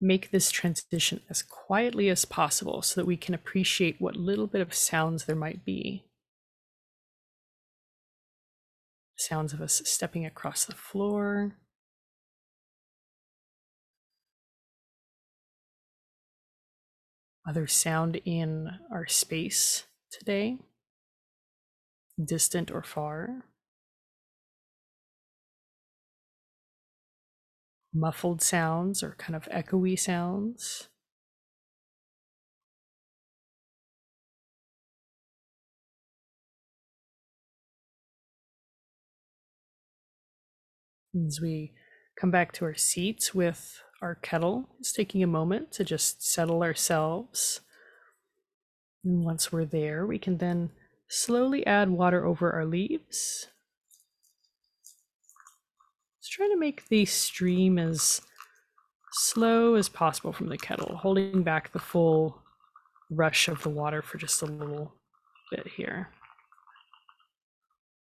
make 0.00 0.30
this 0.30 0.50
transition 0.50 1.20
as 1.28 1.42
quietly 1.42 2.08
as 2.08 2.24
possible 2.24 2.82
so 2.82 3.00
that 3.00 3.06
we 3.06 3.16
can 3.16 3.34
appreciate 3.34 4.00
what 4.00 4.16
little 4.16 4.46
bit 4.46 4.60
of 4.60 4.72
sounds 4.72 5.24
there 5.24 5.36
might 5.36 5.64
be. 5.64 6.04
Sounds 9.16 9.52
of 9.52 9.60
us 9.60 9.82
stepping 9.84 10.24
across 10.24 10.64
the 10.64 10.74
floor. 10.74 11.56
Other 17.48 17.66
sound 17.66 18.20
in 18.24 18.68
our 18.92 19.06
space 19.06 19.84
today, 20.12 20.58
distant 22.22 22.70
or 22.70 22.82
far. 22.82 23.44
Muffled 27.92 28.42
sounds 28.42 29.02
or 29.02 29.14
kind 29.18 29.34
of 29.36 29.44
echoey 29.44 29.98
sounds. 29.98 30.88
As 41.26 41.40
we 41.40 41.72
come 42.20 42.30
back 42.30 42.52
to 42.52 42.64
our 42.64 42.74
seats 42.74 43.34
with 43.34 43.82
our 44.00 44.14
kettle, 44.14 44.68
it's 44.78 44.92
taking 44.92 45.22
a 45.22 45.26
moment 45.26 45.72
to 45.72 45.84
just 45.84 46.22
settle 46.22 46.62
ourselves. 46.62 47.60
And 49.04 49.24
once 49.24 49.50
we're 49.50 49.64
there, 49.64 50.06
we 50.06 50.18
can 50.18 50.36
then 50.36 50.70
slowly 51.08 51.66
add 51.66 51.90
water 51.90 52.24
over 52.24 52.52
our 52.52 52.66
leaves 52.66 53.48
Let's 56.28 56.36
try 56.36 56.48
to 56.48 56.58
make 56.58 56.86
the 56.90 57.06
stream 57.06 57.78
as 57.78 58.20
slow 59.12 59.76
as 59.76 59.88
possible 59.88 60.30
from 60.30 60.48
the 60.48 60.58
kettle, 60.58 60.98
holding 60.98 61.42
back 61.42 61.72
the 61.72 61.78
full 61.78 62.42
rush 63.08 63.48
of 63.48 63.62
the 63.62 63.70
water 63.70 64.02
for 64.02 64.18
just 64.18 64.42
a 64.42 64.44
little 64.44 64.92
bit 65.50 65.66
here. 65.68 66.10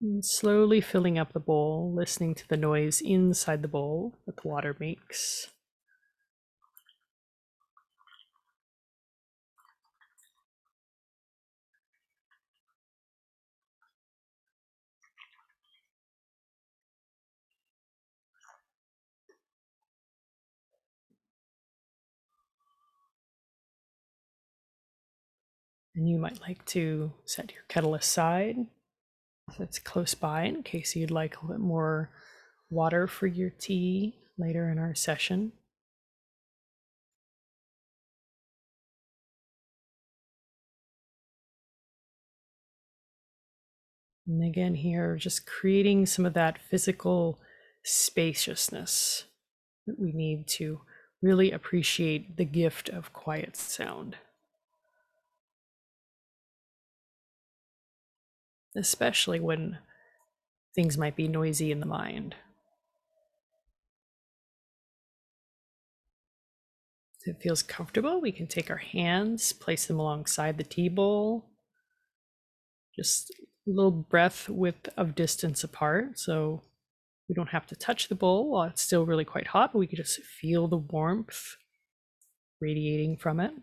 And 0.02 0.24
slowly 0.24 0.80
filling 0.80 1.20
up 1.20 1.34
the 1.34 1.42
bowl, 1.42 1.94
listening 1.94 2.34
to 2.36 2.48
the 2.48 2.56
noise 2.56 3.02
inside 3.02 3.62
the 3.62 3.68
bowl 3.68 4.18
that 4.26 4.38
the 4.38 4.48
water 4.48 4.78
makes. 4.80 5.50
And 25.96 26.10
you 26.10 26.18
might 26.18 26.42
like 26.42 26.66
to 26.68 27.14
set 27.26 27.52
your 27.52 27.64
kettle 27.68 27.94
aside 27.94 28.58
if 29.50 29.60
it's 29.60 29.78
close 29.78 30.16
by 30.16 30.44
in 30.44 30.64
case 30.64 30.96
you'd 30.96 31.12
like 31.12 31.36
a 31.36 31.42
little 31.42 31.56
bit 31.56 31.64
more 31.64 32.10
water 32.70 33.08
for 33.08 33.28
your 33.28 33.52
tea 33.52 34.16
later 34.38 34.70
in 34.70 34.80
our 34.80 34.96
session. 34.96 35.52
And 44.26 44.44
again, 44.44 44.76
here, 44.76 45.16
just 45.18 45.46
creating 45.46 46.06
some 46.06 46.26
of 46.26 46.34
that 46.34 46.58
physical 46.58 47.40
spaciousness 47.84 49.26
that 49.86 50.00
we 50.00 50.14
need 50.14 50.48
to 50.48 50.82
really 51.22 51.52
appreciate 51.52 52.38
the 52.38 52.46
gift 52.46 52.90
of 52.90 53.14
quiet 53.14 53.58
sound. 53.58 54.16
Especially 58.76 59.40
when 59.40 59.78
things 60.76 60.98
might 60.98 61.16
be 61.16 61.28
noisy 61.28 61.72
in 61.72 61.80
the 61.80 61.86
mind. 61.86 62.36
If 67.22 67.36
it 67.36 67.42
feels 67.42 67.64
comfortable, 67.64 68.20
we 68.20 68.34
can 68.34 68.48
take 68.48 68.70
our 68.70 68.78
hands, 68.78 69.54
place 69.54 69.86
them 69.86 70.00
alongside 70.00 70.58
the 70.58 70.64
tea 70.64 70.90
bowl, 70.90 71.46
just 72.96 73.32
a 73.32 73.70
little 73.70 73.92
breath 73.92 74.50
width 74.50 74.90
of 74.98 75.16
distance 75.16 75.64
apart. 75.64 76.20
So 76.20 76.62
we 77.30 77.36
don't 77.36 77.50
have 77.50 77.66
to 77.68 77.76
touch 77.76 78.10
the 78.10 78.16
bowl 78.16 78.52
while 78.52 78.68
it's 78.68 78.82
still 78.82 79.06
really 79.06 79.24
quite 79.24 79.48
hot, 79.48 79.72
but 79.72 79.80
we 79.80 79.88
can 79.88 79.96
just 79.96 80.22
feel 80.22 80.68
the 80.68 80.78
warmth 80.78 81.56
radiating 82.60 83.16
from 83.18 83.40
it. 83.40 83.54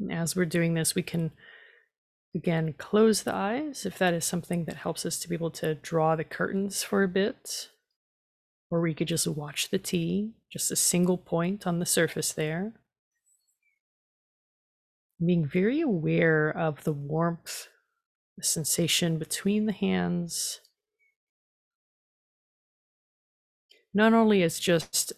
And 0.00 0.12
as 0.12 0.34
we're 0.34 0.46
doing 0.46 0.74
this, 0.74 0.94
we 0.94 1.02
can 1.02 1.30
again 2.34 2.74
close 2.78 3.22
the 3.22 3.34
eyes 3.34 3.84
if 3.84 3.98
that 3.98 4.14
is 4.14 4.24
something 4.24 4.64
that 4.64 4.76
helps 4.76 5.04
us 5.04 5.18
to 5.18 5.28
be 5.28 5.34
able 5.34 5.50
to 5.50 5.74
draw 5.74 6.16
the 6.16 6.24
curtains 6.24 6.82
for 6.82 7.02
a 7.02 7.08
bit. 7.08 7.68
Or 8.70 8.80
we 8.80 8.94
could 8.94 9.08
just 9.08 9.26
watch 9.26 9.70
the 9.70 9.78
tea, 9.78 10.30
just 10.50 10.70
a 10.70 10.76
single 10.76 11.18
point 11.18 11.66
on 11.66 11.80
the 11.80 11.86
surface 11.86 12.32
there. 12.32 12.72
Being 15.24 15.44
very 15.44 15.80
aware 15.80 16.48
of 16.48 16.84
the 16.84 16.92
warmth, 16.92 17.66
the 18.38 18.44
sensation 18.44 19.18
between 19.18 19.66
the 19.66 19.72
hands. 19.72 20.60
Not 23.92 24.14
only 24.14 24.42
as 24.44 24.60
just 24.60 25.12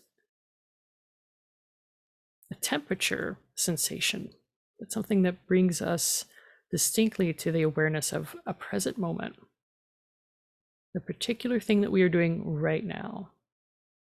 a 2.50 2.54
temperature 2.54 3.38
sensation, 3.54 4.30
it's 4.82 4.94
something 4.94 5.22
that 5.22 5.46
brings 5.46 5.80
us 5.80 6.24
distinctly 6.70 7.32
to 7.32 7.52
the 7.52 7.62
awareness 7.62 8.12
of 8.12 8.34
a 8.44 8.52
present 8.52 8.98
moment, 8.98 9.36
the 10.92 11.00
particular 11.00 11.60
thing 11.60 11.82
that 11.82 11.92
we 11.92 12.02
are 12.02 12.08
doing 12.08 12.42
right 12.44 12.84
now, 12.84 13.30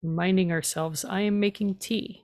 reminding 0.04 0.52
ourselves, 0.52 1.04
I 1.04 1.22
am 1.22 1.40
making 1.40 1.76
tea. 1.76 2.24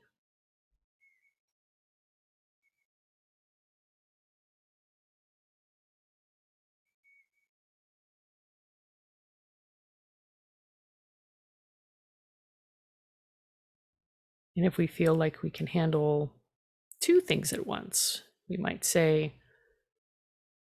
And 14.55 14.65
if 14.65 14.77
we 14.77 14.85
feel 14.85 15.15
like 15.15 15.41
we 15.41 15.49
can 15.49 15.67
handle 15.67 16.31
two 17.01 17.19
things 17.19 17.51
at 17.51 17.65
once, 17.65 18.21
we 18.49 18.57
might 18.57 18.83
say, 18.83 19.33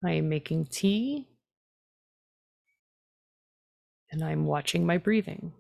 I 0.05 0.13
am 0.13 0.29
making 0.29 0.67
tea 0.67 1.29
and 4.11 4.25
I'm 4.25 4.47
watching 4.47 4.85
my 4.85 4.99
breathing. 4.99 5.53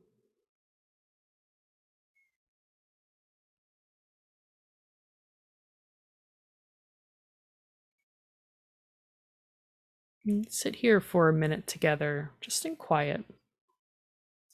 And 10.27 10.51
sit 10.51 10.77
here 10.77 11.01
for 11.01 11.29
a 11.29 11.33
minute 11.33 11.67
together, 11.67 12.33
just 12.41 12.67
in 12.67 12.77
quiet, 12.77 13.25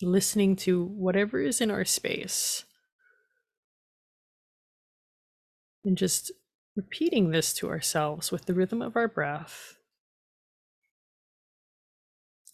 listening 0.00 0.56
to 0.56 0.84
whatever 0.84 1.40
is 1.40 1.60
in 1.60 1.70
our 1.70 1.84
space. 1.84 2.64
And 5.84 5.98
just 5.98 6.30
repeating 6.76 7.30
this 7.30 7.54
to 7.54 7.68
ourselves 7.68 8.30
with 8.30 8.44
the 8.44 8.54
rhythm 8.54 8.82
of 8.82 8.96
our 8.96 9.08
breath. 9.08 9.76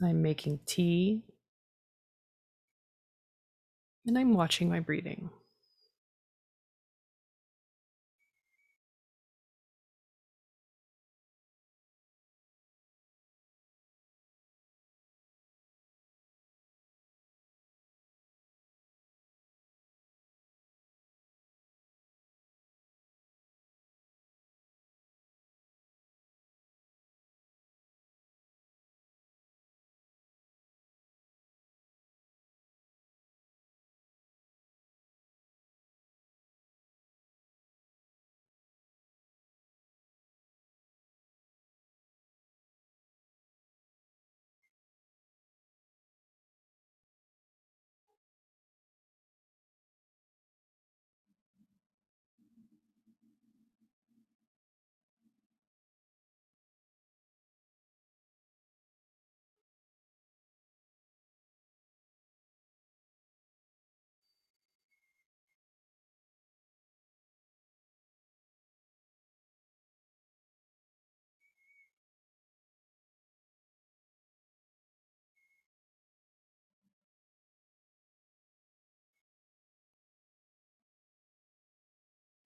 I'm 0.02 0.22
making 0.22 0.60
tea 0.66 1.22
and 4.06 4.18
I'm 4.18 4.34
watching 4.34 4.68
my 4.68 4.80
breathing. 4.80 5.30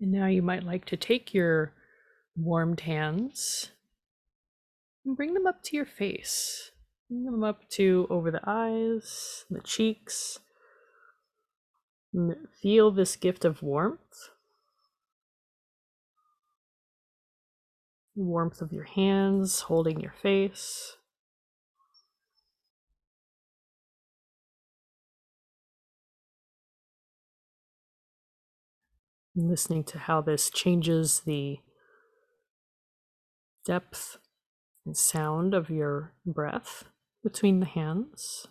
And 0.01 0.13
now 0.13 0.27
you 0.27 0.43
might 0.43 0.63
like 0.63 0.85
to 0.87 0.97
take 0.97 1.33
your 1.33 1.73
warmed 2.37 2.81
hands 2.81 3.71
and 5.05 5.17
bring 5.17 5.35
them 5.35 5.47
up 5.47 5.63
to 5.65 5.77
your 5.77 5.87
face. 5.87 6.71
Bring 7.09 7.25
them 7.25 7.45
up 7.45 7.69
to 7.71 8.07
over 8.11 8.31
the 8.31 8.41
eyes, 8.45 9.45
the 9.49 9.61
cheeks. 9.61 10.41
Feel 12.61 12.91
this 12.91 13.17
gift 13.17 13.45
of 13.45 13.63
warmth. 13.63 14.31
The 18.17 18.25
warmth 18.25 18.61
of 18.61 18.73
your 18.73 18.85
hands 18.85 19.61
holding 19.63 20.01
your 20.01 20.15
face. 20.23 20.97
Listening 29.37 29.85
to 29.85 29.99
how 29.99 30.21
this 30.21 30.51
changes 30.51 31.21
the 31.27 31.59
depth 33.67 34.19
and 34.87 34.97
sound 34.97 35.53
of 35.53 35.69
your 35.69 36.15
breath 36.25 36.85
between 37.23 37.61
the 37.61 37.67
hands. 37.67 38.47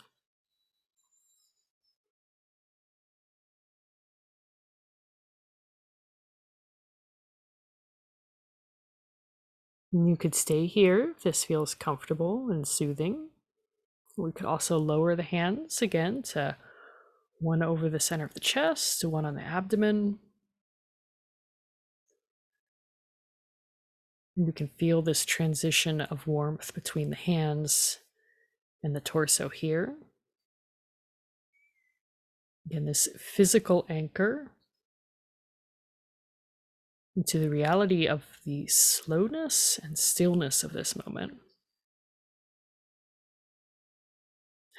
And 9.91 10.09
you 10.09 10.17
could 10.17 10.35
stay 10.35 10.67
here 10.67 11.13
if 11.15 11.23
this 11.23 11.45
feels 11.45 11.73
comfortable 11.73 12.49
and 12.51 12.67
soothing. 12.67 13.29
We 14.17 14.33
could 14.33 14.45
also 14.45 14.77
lower 14.77 15.15
the 15.15 15.23
hands 15.23 15.81
again 15.81 16.21
to 16.33 16.57
one 17.39 17.63
over 17.63 17.89
the 17.89 17.99
center 17.99 18.25
of 18.25 18.33
the 18.33 18.39
chest, 18.41 18.99
to 19.01 19.09
one 19.09 19.25
on 19.25 19.35
the 19.35 19.41
abdomen, 19.41 20.19
we 24.35 24.51
can 24.51 24.67
feel 24.67 25.01
this 25.01 25.23
transition 25.23 26.01
of 26.01 26.27
warmth 26.27 26.73
between 26.73 27.09
the 27.09 27.15
hands 27.15 27.99
and 28.83 28.95
the 28.95 28.99
torso 28.99 29.49
here. 29.49 29.95
Again, 32.65 32.85
this 32.85 33.07
physical 33.17 33.85
anchor 33.89 34.51
into 37.15 37.39
the 37.39 37.49
reality 37.49 38.07
of 38.07 38.25
the 38.43 38.67
slowness 38.67 39.79
and 39.81 39.97
stillness 39.97 40.63
of 40.63 40.73
this 40.73 40.95
moment. 41.05 41.37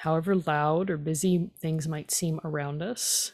However 0.01 0.35
loud 0.35 0.91
or 0.91 0.97
busy 0.97 1.49
things 1.59 1.87
might 1.87 2.11
seem 2.11 2.39
around 2.43 2.83
us, 2.83 3.31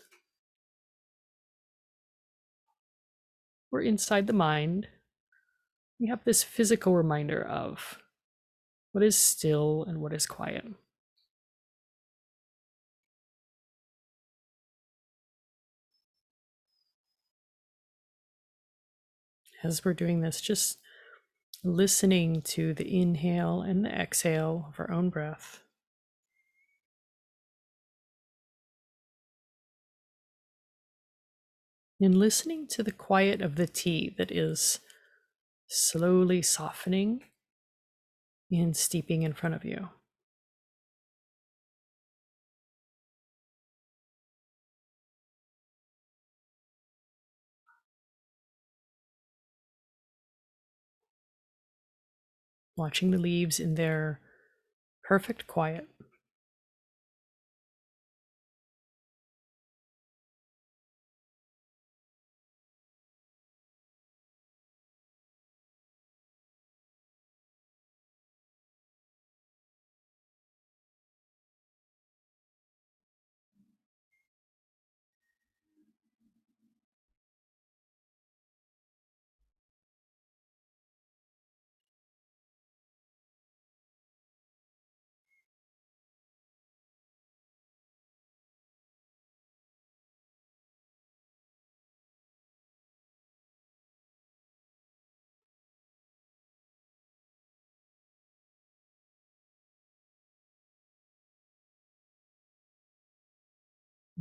we're 3.70 3.82
inside 3.82 4.28
the 4.28 4.34
mind 4.34 4.88
we 6.00 6.08
have 6.08 6.24
this 6.26 6.44
physical 6.44 6.96
reminder 6.96 7.42
of 7.42 8.00
what 8.92 9.04
is 9.04 9.16
still 9.16 9.86
and 9.88 10.00
what 10.00 10.14
is 10.14 10.26
quiet. 10.26 10.66
As 19.64 19.86
we're 19.86 19.94
doing 19.94 20.20
this, 20.20 20.42
just 20.42 20.78
listening 21.64 22.42
to 22.42 22.74
the 22.74 23.00
inhale 23.00 23.62
and 23.62 23.86
the 23.86 23.90
exhale 23.90 24.66
of 24.68 24.80
our 24.80 24.92
own 24.92 25.10
breath. 25.10 25.62
And 32.02 32.20
listening 32.20 32.68
to 32.68 32.84
the 32.84 32.92
quiet 32.92 33.42
of 33.42 33.56
the 33.56 33.68
tea 33.68 34.14
that 34.18 34.30
is 34.30 34.82
slowly 35.74 36.42
softening 36.42 37.24
and 38.52 38.78
steeping 38.78 39.24
in 39.24 39.34
front 39.34 39.56
of 39.56 39.66
you. 39.66 39.90
Watching 52.76 53.12
the 53.12 53.18
leaves 53.18 53.60
in 53.60 53.76
their 53.76 54.20
perfect 55.04 55.48
quiet. 55.48 55.88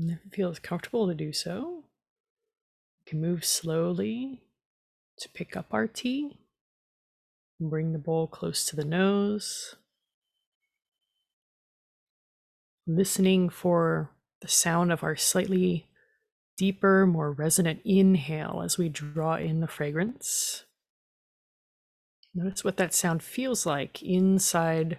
And 0.02 0.10
if 0.10 0.26
it 0.26 0.34
feels 0.34 0.58
comfortable 0.58 1.06
to 1.06 1.14
do 1.14 1.32
so, 1.32 1.84
we 2.98 3.08
can 3.08 3.20
move 3.20 3.44
slowly 3.44 4.42
to 5.18 5.28
pick 5.28 5.56
up 5.56 5.66
our 5.70 5.86
tea 5.86 6.38
and 7.60 7.70
bring 7.70 7.92
the 7.92 8.00
bowl 8.00 8.26
close 8.26 8.66
to 8.66 8.74
the 8.74 8.84
nose. 8.84 9.76
Listening 12.84 13.48
for 13.48 14.10
the 14.40 14.48
sound 14.48 14.90
of 14.90 15.04
our 15.04 15.14
slightly 15.14 15.86
deeper, 16.56 17.06
more 17.06 17.30
resonant 17.30 17.80
inhale 17.84 18.60
as 18.64 18.76
we 18.76 18.88
draw 18.88 19.36
in 19.36 19.60
the 19.60 19.68
fragrance. 19.68 20.64
Notice 22.34 22.64
what 22.64 22.76
that 22.78 22.92
sound 22.92 23.22
feels 23.22 23.64
like 23.64 24.02
inside 24.02 24.98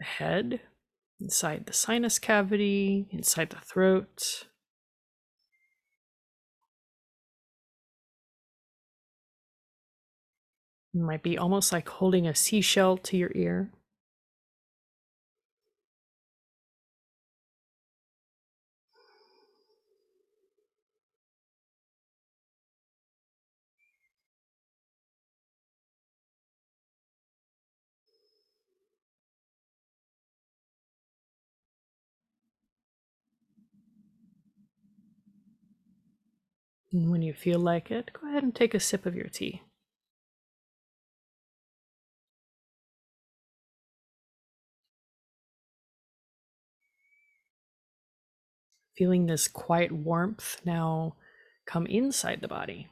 the 0.00 0.04
head, 0.04 0.62
inside 1.24 1.64
the 1.64 1.72
sinus 1.72 2.18
cavity, 2.18 3.06
inside 3.10 3.48
the 3.48 3.56
throat. 3.56 4.44
It 10.92 11.00
might 11.00 11.22
be 11.22 11.38
almost 11.38 11.72
like 11.72 11.88
holding 11.88 12.26
a 12.26 12.34
seashell 12.34 12.98
to 12.98 13.16
your 13.16 13.32
ear. 13.34 13.70
And 36.94 37.10
when 37.10 37.22
you 37.22 37.34
feel 37.34 37.58
like 37.58 37.90
it, 37.90 38.12
go 38.12 38.28
ahead 38.28 38.44
and 38.44 38.54
take 38.54 38.72
a 38.72 38.78
sip 38.78 39.04
of 39.04 39.16
your 39.16 39.26
tea. 39.26 39.62
Feeling 48.96 49.26
this 49.26 49.48
quiet 49.48 49.90
warmth 49.90 50.60
now 50.64 51.16
come 51.66 51.84
inside 51.86 52.40
the 52.40 52.46
body. 52.46 52.86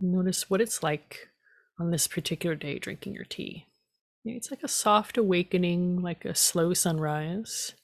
Notice 0.00 0.50
what 0.50 0.60
it's 0.60 0.82
like 0.82 1.28
on 1.78 1.92
this 1.92 2.08
particular 2.08 2.56
day 2.56 2.80
drinking 2.80 3.14
your 3.14 3.24
tea. 3.24 3.68
It's 4.24 4.50
like 4.50 4.64
a 4.64 4.68
soft 4.68 5.16
awakening, 5.16 6.02
like 6.02 6.24
a 6.24 6.34
slow 6.34 6.74
sunrise. 6.74 7.74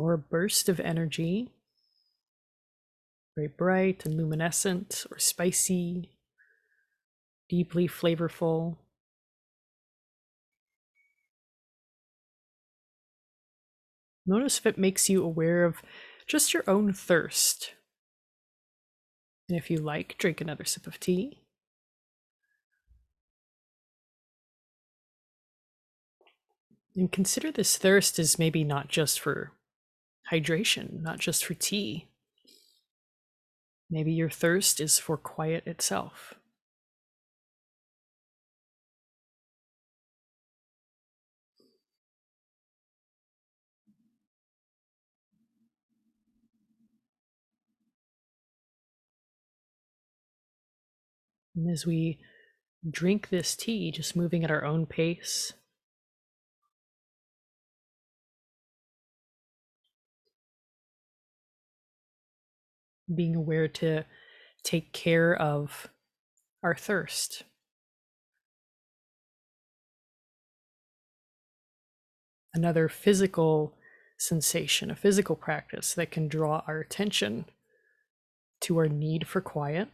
Or 0.00 0.14
a 0.14 0.18
burst 0.18 0.70
of 0.70 0.80
energy, 0.80 1.52
very 3.36 3.48
bright 3.48 4.06
and 4.06 4.16
luminescent 4.16 5.04
or 5.10 5.18
spicy, 5.18 6.10
deeply 7.50 7.86
flavorful. 7.86 8.78
Notice 14.24 14.58
if 14.58 14.64
it 14.64 14.78
makes 14.78 15.10
you 15.10 15.22
aware 15.22 15.64
of 15.64 15.82
just 16.26 16.54
your 16.54 16.64
own 16.66 16.94
thirst. 16.94 17.74
And 19.50 19.58
if 19.58 19.70
you 19.70 19.76
like, 19.76 20.16
drink 20.16 20.40
another 20.40 20.64
sip 20.64 20.86
of 20.86 20.98
tea. 20.98 21.42
And 26.96 27.12
consider 27.12 27.52
this 27.52 27.76
thirst 27.76 28.18
as 28.18 28.38
maybe 28.38 28.64
not 28.64 28.88
just 28.88 29.20
for 29.20 29.52
hydration, 30.30 31.02
not 31.02 31.18
just 31.18 31.44
for 31.44 31.54
tea. 31.54 32.08
Maybe 33.90 34.12
your 34.12 34.30
thirst 34.30 34.80
is 34.80 34.98
for 34.98 35.16
quiet 35.16 35.66
itself. 35.66 36.34
And 51.56 51.70
as 51.70 51.84
we 51.84 52.20
drink 52.88 53.28
this 53.28 53.54
tea, 53.56 53.90
just 53.90 54.16
moving 54.16 54.44
at 54.44 54.50
our 54.50 54.64
own 54.64 54.86
pace, 54.86 55.52
being 63.14 63.34
aware 63.34 63.68
to 63.68 64.04
take 64.62 64.92
care 64.92 65.34
of 65.34 65.88
our 66.62 66.74
thirst. 66.74 67.44
Another 72.52 72.88
physical 72.88 73.74
sensation, 74.18 74.90
a 74.90 74.96
physical 74.96 75.36
practice 75.36 75.94
that 75.94 76.10
can 76.10 76.28
draw 76.28 76.62
our 76.66 76.80
attention 76.80 77.46
to 78.60 78.76
our 78.76 78.88
need 78.88 79.26
for 79.26 79.40
quiet, 79.40 79.88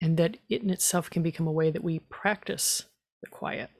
and 0.00 0.16
that 0.16 0.38
it 0.48 0.62
in 0.62 0.70
itself 0.70 1.10
can 1.10 1.22
become 1.22 1.46
a 1.46 1.52
way 1.52 1.70
that 1.70 1.84
we 1.84 1.98
practice 1.98 2.84
the 3.22 3.28
quiet. 3.28 3.70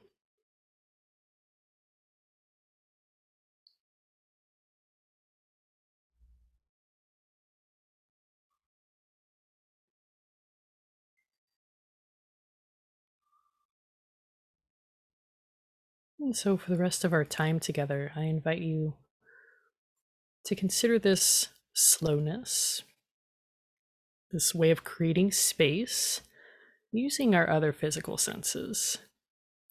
And 16.25 16.35
so, 16.35 16.57
for 16.57 16.71
the 16.71 16.77
rest 16.77 17.05
of 17.05 17.13
our 17.13 17.23
time 17.23 17.59
together, 17.59 18.11
I 18.15 18.23
invite 18.23 18.57
you 18.57 18.95
to 20.45 20.55
consider 20.55 20.97
this 20.97 21.49
slowness, 21.71 22.81
this 24.31 24.55
way 24.55 24.71
of 24.71 24.83
creating 24.83 25.33
space 25.33 26.21
using 26.91 27.35
our 27.35 27.47
other 27.47 27.71
physical 27.71 28.17
senses, 28.17 28.97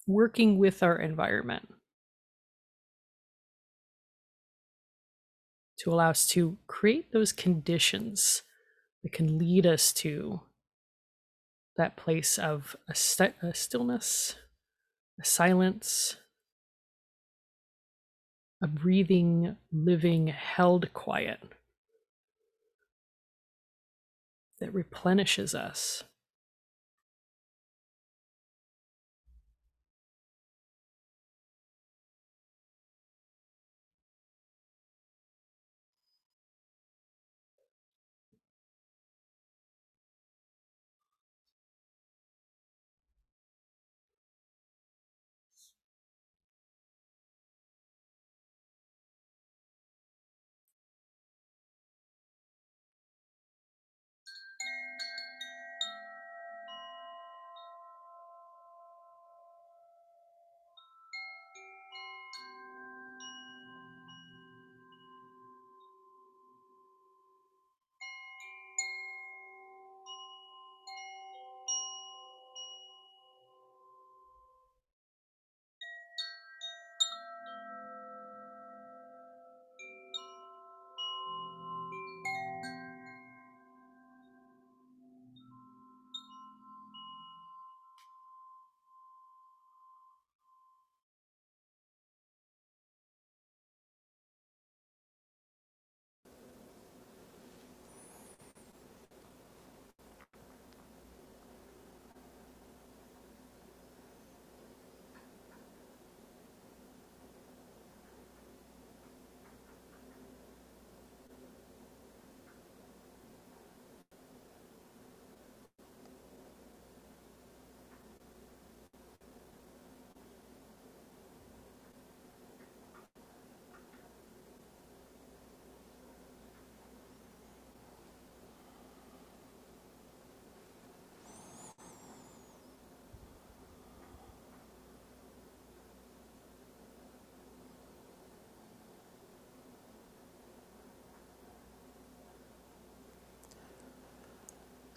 working 0.07 0.57
with 0.57 0.81
our 0.81 0.97
environment 0.97 1.75
to 5.81 5.91
allow 5.91 6.11
us 6.11 6.25
to 6.29 6.59
create 6.69 7.11
those 7.11 7.33
conditions 7.33 8.43
that 9.03 9.11
can 9.13 9.39
lead 9.39 9.67
us 9.67 9.93
to 9.93 10.43
that 11.77 11.97
place 11.97 12.39
of 12.39 12.77
a, 12.89 12.95
st- 12.95 13.35
a 13.43 13.53
stillness, 13.53 14.37
a 15.21 15.25
silence 15.25 16.19
a 18.65 18.67
breathing, 18.67 19.55
living, 19.75 20.29
held 20.29 20.91
quiet 20.95 21.39
that 24.59 24.73
replenishes 24.73 25.55
us. 25.55 26.05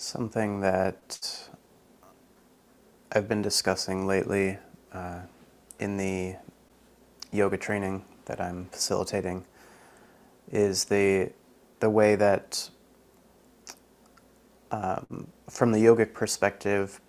Something 0.08 0.62
that 0.62 1.50
I've 3.12 3.28
been 3.28 3.42
discussing 3.42 4.08
lately 4.08 4.58
uh, 4.94 5.20
in 5.82 5.98
the 5.98 6.38
yoga 7.34 7.58
training 7.58 8.06
that 8.24 8.40
I'm 8.40 8.68
facilitating 8.72 9.44
is 10.50 10.86
the 10.86 11.34
the 11.82 11.90
way 11.90 12.16
that 12.16 12.70
um, 14.72 15.28
from 15.50 15.74
the 15.74 15.80
yogic 15.80 16.14
perspective, 16.14 17.02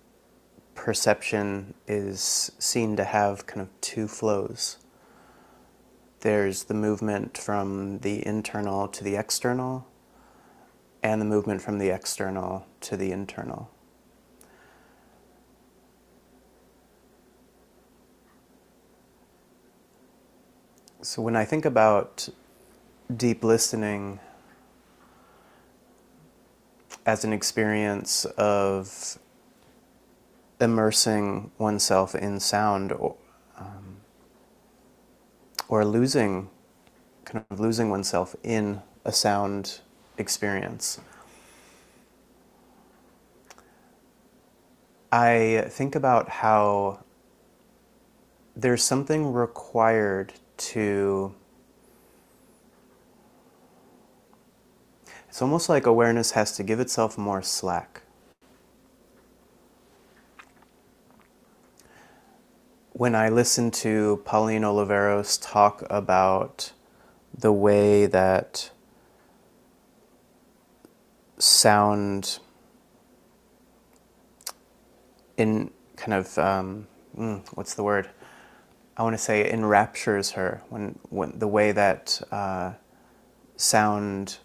perception 0.75 1.75
is 1.87 2.51
seen 2.59 2.97
to 2.97 3.05
have 3.05 3.47
kind 3.47 3.61
of 3.61 3.69
two 3.79 4.09
flows. 4.09 4.77
There's 6.19 6.65
the 6.65 6.73
movement 6.73 7.37
from 7.37 7.99
the 7.99 8.27
internal 8.27 8.89
to 8.89 9.05
the 9.05 9.15
external, 9.15 9.87
and 11.01 11.21
the 11.21 11.25
movement 11.25 11.61
from 11.61 11.77
the 11.77 11.89
external 11.89 12.65
to 12.81 12.97
the 12.97 13.11
internal. 13.11 13.69
So 21.01 21.21
when 21.21 21.35
I 21.35 21.45
think 21.45 21.63
about 21.63 22.27
deep 23.15 23.43
listening 23.43 24.19
as 27.05 27.23
an 27.23 27.31
experience 27.31 28.25
of 28.25 29.17
immersing 30.59 31.51
oneself 31.57 32.13
in 32.13 32.39
sound 32.39 32.91
or, 32.91 33.15
um, 33.57 34.01
or 35.69 35.85
losing, 35.85 36.49
kind 37.23 37.45
of 37.49 37.59
losing 37.59 37.89
oneself 37.89 38.35
in 38.43 38.81
a 39.05 39.11
sound 39.13 39.79
experience. 40.19 40.99
I 45.11 45.65
think 45.69 45.95
about 45.95 46.29
how 46.29 47.03
there's 48.55 48.83
something 48.83 49.33
required 49.33 50.33
to. 50.57 51.33
It's 55.27 55.41
almost 55.41 55.69
like 55.69 55.85
awareness 55.85 56.31
has 56.31 56.55
to 56.57 56.63
give 56.63 56.79
itself 56.79 57.17
more 57.17 57.41
slack. 57.41 58.01
When 62.91 63.15
I 63.15 63.29
listen 63.29 63.71
to 63.71 64.21
Pauline 64.25 64.63
Oliveros 64.63 65.39
talk 65.41 65.83
about 65.89 66.73
the 67.33 67.53
way 67.53 68.05
that 68.07 68.71
sound 71.39 72.39
in 75.37 75.71
kind 75.95 76.13
of 76.13 76.37
um, 76.37 76.87
mm, 77.17 77.41
what's 77.53 77.73
the 77.73 77.83
word? 77.83 78.09
I 78.97 79.03
want 79.03 79.13
to 79.13 79.17
say 79.17 79.49
enraptures 79.49 80.31
her 80.31 80.61
when, 80.69 80.99
when 81.09 81.39
the 81.39 81.47
way 81.47 81.71
that 81.71 82.21
uh, 82.31 82.73
sound 83.55 84.37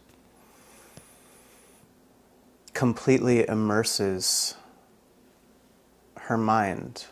completely 2.72 3.48
immerses 3.48 4.54
her 6.16 6.38
mind 6.38 7.06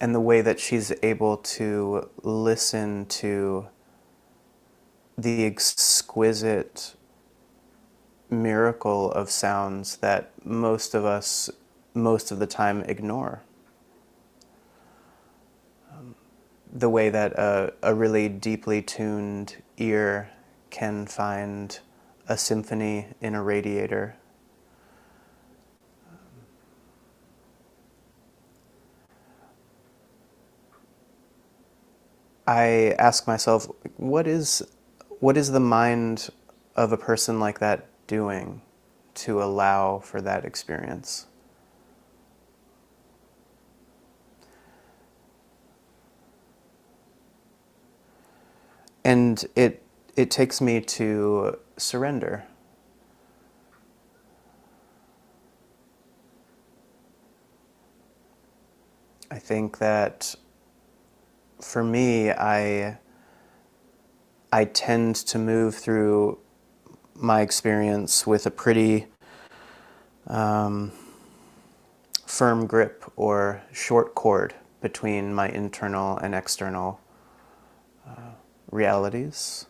and 0.00 0.14
the 0.14 0.20
way 0.20 0.42
that 0.42 0.60
she's 0.60 0.92
able 1.02 1.38
to 1.38 2.08
listen 2.22 3.06
to 3.06 3.66
the 5.16 5.46
exquisite 5.46 6.94
miracle 8.34 9.10
of 9.12 9.30
sounds 9.30 9.96
that 9.98 10.32
most 10.44 10.94
of 10.94 11.04
us, 11.04 11.50
most 11.94 12.30
of 12.30 12.38
the 12.38 12.46
time, 12.46 12.82
ignore. 12.82 13.42
Um, 15.92 16.14
the 16.72 16.90
way 16.90 17.08
that 17.10 17.32
a, 17.32 17.72
a 17.82 17.94
really 17.94 18.28
deeply 18.28 18.82
tuned 18.82 19.62
ear 19.78 20.30
can 20.70 21.06
find 21.06 21.78
a 22.28 22.36
symphony 22.36 23.08
in 23.20 23.34
a 23.34 23.42
radiator. 23.42 24.16
I 32.46 32.94
ask 32.98 33.26
myself, 33.26 33.68
what 33.96 34.26
is, 34.26 34.62
what 35.20 35.36
is 35.36 35.52
the 35.52 35.60
mind 35.60 36.28
of 36.76 36.92
a 36.92 36.96
person 36.98 37.40
like 37.40 37.60
that 37.60 37.86
doing 38.06 38.62
to 39.14 39.42
allow 39.42 39.98
for 39.98 40.20
that 40.20 40.44
experience. 40.44 41.26
And 49.04 49.44
it, 49.54 49.82
it 50.16 50.30
takes 50.30 50.60
me 50.60 50.80
to 50.80 51.58
surrender. 51.76 52.44
I 59.30 59.38
think 59.38 59.78
that 59.78 60.34
for 61.60 61.84
me, 61.84 62.30
I, 62.30 62.98
I 64.52 64.64
tend 64.64 65.16
to 65.16 65.38
move 65.38 65.74
through 65.74 66.38
my 67.14 67.40
experience 67.40 68.26
with 68.26 68.46
a 68.46 68.50
pretty 68.50 69.06
um, 70.26 70.92
firm 72.26 72.66
grip 72.66 73.04
or 73.16 73.62
short 73.72 74.14
cord 74.14 74.54
between 74.80 75.32
my 75.32 75.48
internal 75.48 76.18
and 76.18 76.34
external 76.34 77.00
uh, 78.06 78.32
realities. 78.70 79.66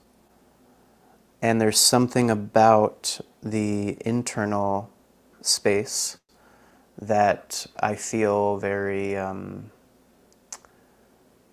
And 1.42 1.60
there's 1.60 1.78
something 1.78 2.30
about 2.30 3.20
the 3.42 3.98
internal 4.06 4.90
space 5.42 6.18
that 7.00 7.66
I 7.78 7.96
feel 7.96 8.56
very 8.56 9.16
um, 9.16 9.70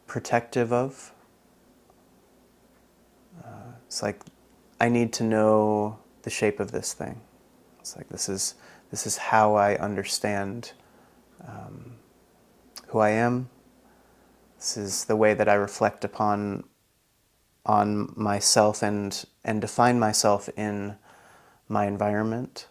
protective 0.08 0.71
of. 0.71 1.12
Uh, 3.44 3.73
it's 3.85 4.02
like 4.02 4.21
I 4.82 4.90
need 4.90 5.13
to 5.13 5.23
know 5.23 6.00
the 6.23 6.32
shape 6.32 6.60
of 6.60 6.71
this 6.71 6.92
thing. 6.92 7.21
It's 7.79 7.96
like 7.96 8.10
this 8.10 8.27
is 8.27 8.56
this 8.90 9.06
is 9.06 9.15
how 9.15 9.54
I 9.54 9.75
understand 9.75 10.71
um, 11.48 11.98
who 12.88 12.98
I 12.98 13.12
am. 13.12 13.52
This 14.58 14.77
is 14.77 15.06
the 15.06 15.15
way 15.15 15.36
that 15.36 15.48
I 15.48 15.54
reflect 15.54 16.04
upon 16.04 16.63
on 17.63 18.12
myself 18.15 18.82
and 18.82 19.23
and 19.44 19.62
define 19.62 20.00
myself 20.00 20.50
in 20.58 20.96
my 21.69 21.86
environment. 21.86 22.67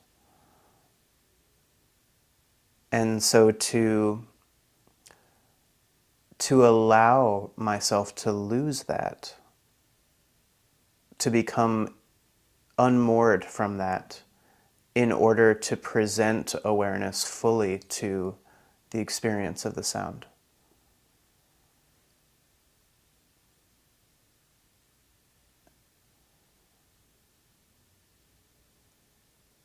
And 2.90 3.22
so 3.22 3.52
to 3.52 4.26
to 6.38 6.66
allow 6.66 7.52
myself 7.54 8.16
to 8.16 8.32
lose 8.32 8.82
that, 8.84 9.36
to 11.18 11.30
become 11.30 11.94
unmoored 12.80 13.44
from 13.44 13.76
that 13.76 14.22
in 14.94 15.12
order 15.12 15.52
to 15.52 15.76
present 15.76 16.54
awareness 16.64 17.24
fully 17.24 17.78
to 17.78 18.34
the 18.90 18.98
experience 18.98 19.66
of 19.66 19.74
the 19.74 19.82
sound. 19.84 20.24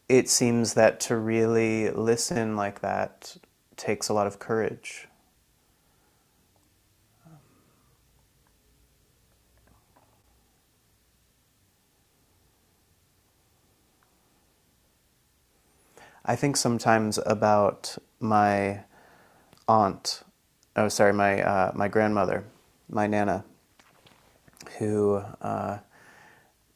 It 0.10 0.30
seems 0.30 0.76
that 0.76 1.00
to 1.02 1.16
really 1.16 1.90
listen 1.90 2.56
like 2.56 2.82
that 2.82 3.38
takes 3.78 4.10
a 4.10 4.14
lot 4.14 4.28
of 4.28 4.40
courage. 4.40 5.08
I 16.28 16.36
think 16.36 16.58
sometimes 16.58 17.20
about 17.24 18.00
my 18.20 18.82
aunt, 19.68 20.24
oh, 20.76 20.88
sorry, 20.88 21.14
my, 21.14 21.40
uh, 21.40 21.72
my 21.76 21.88
grandmother, 21.88 22.46
my 22.90 23.06
Nana, 23.06 23.46
who 24.80 25.22
uh, 25.40 25.78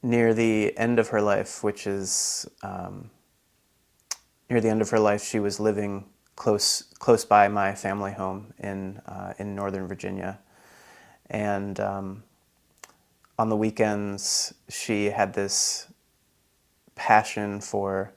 near 0.04 0.36
the 0.36 0.78
end 0.78 1.00
of 1.00 1.08
her 1.08 1.20
life, 1.20 1.64
which 1.64 1.88
is 1.88 2.48
um, 2.62 3.10
near 4.52 4.62
the 4.62 4.70
end 4.70 4.84
of 4.84 4.92
her 4.92 5.00
life, 5.00 5.24
she 5.24 5.40
was 5.40 5.60
living 5.60 6.06
close, 6.36 6.84
close 7.00 7.26
by 7.26 7.48
my 7.48 7.74
family 7.74 8.12
home 8.12 8.54
in, 8.60 9.02
uh, 9.08 9.34
in 9.40 9.56
Northern 9.56 9.88
Virginia. 9.88 10.38
And 11.28 11.80
um, 11.80 12.24
on 13.40 13.50
the 13.50 13.58
weekends, 13.58 14.54
she 14.70 15.06
had 15.06 15.34
this 15.34 15.88
passion 16.94 17.62
for 17.62 18.14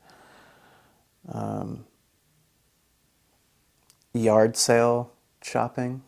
um, 1.28 1.84
yard 4.12 4.56
sale 4.56 5.12
shopping, 5.42 6.02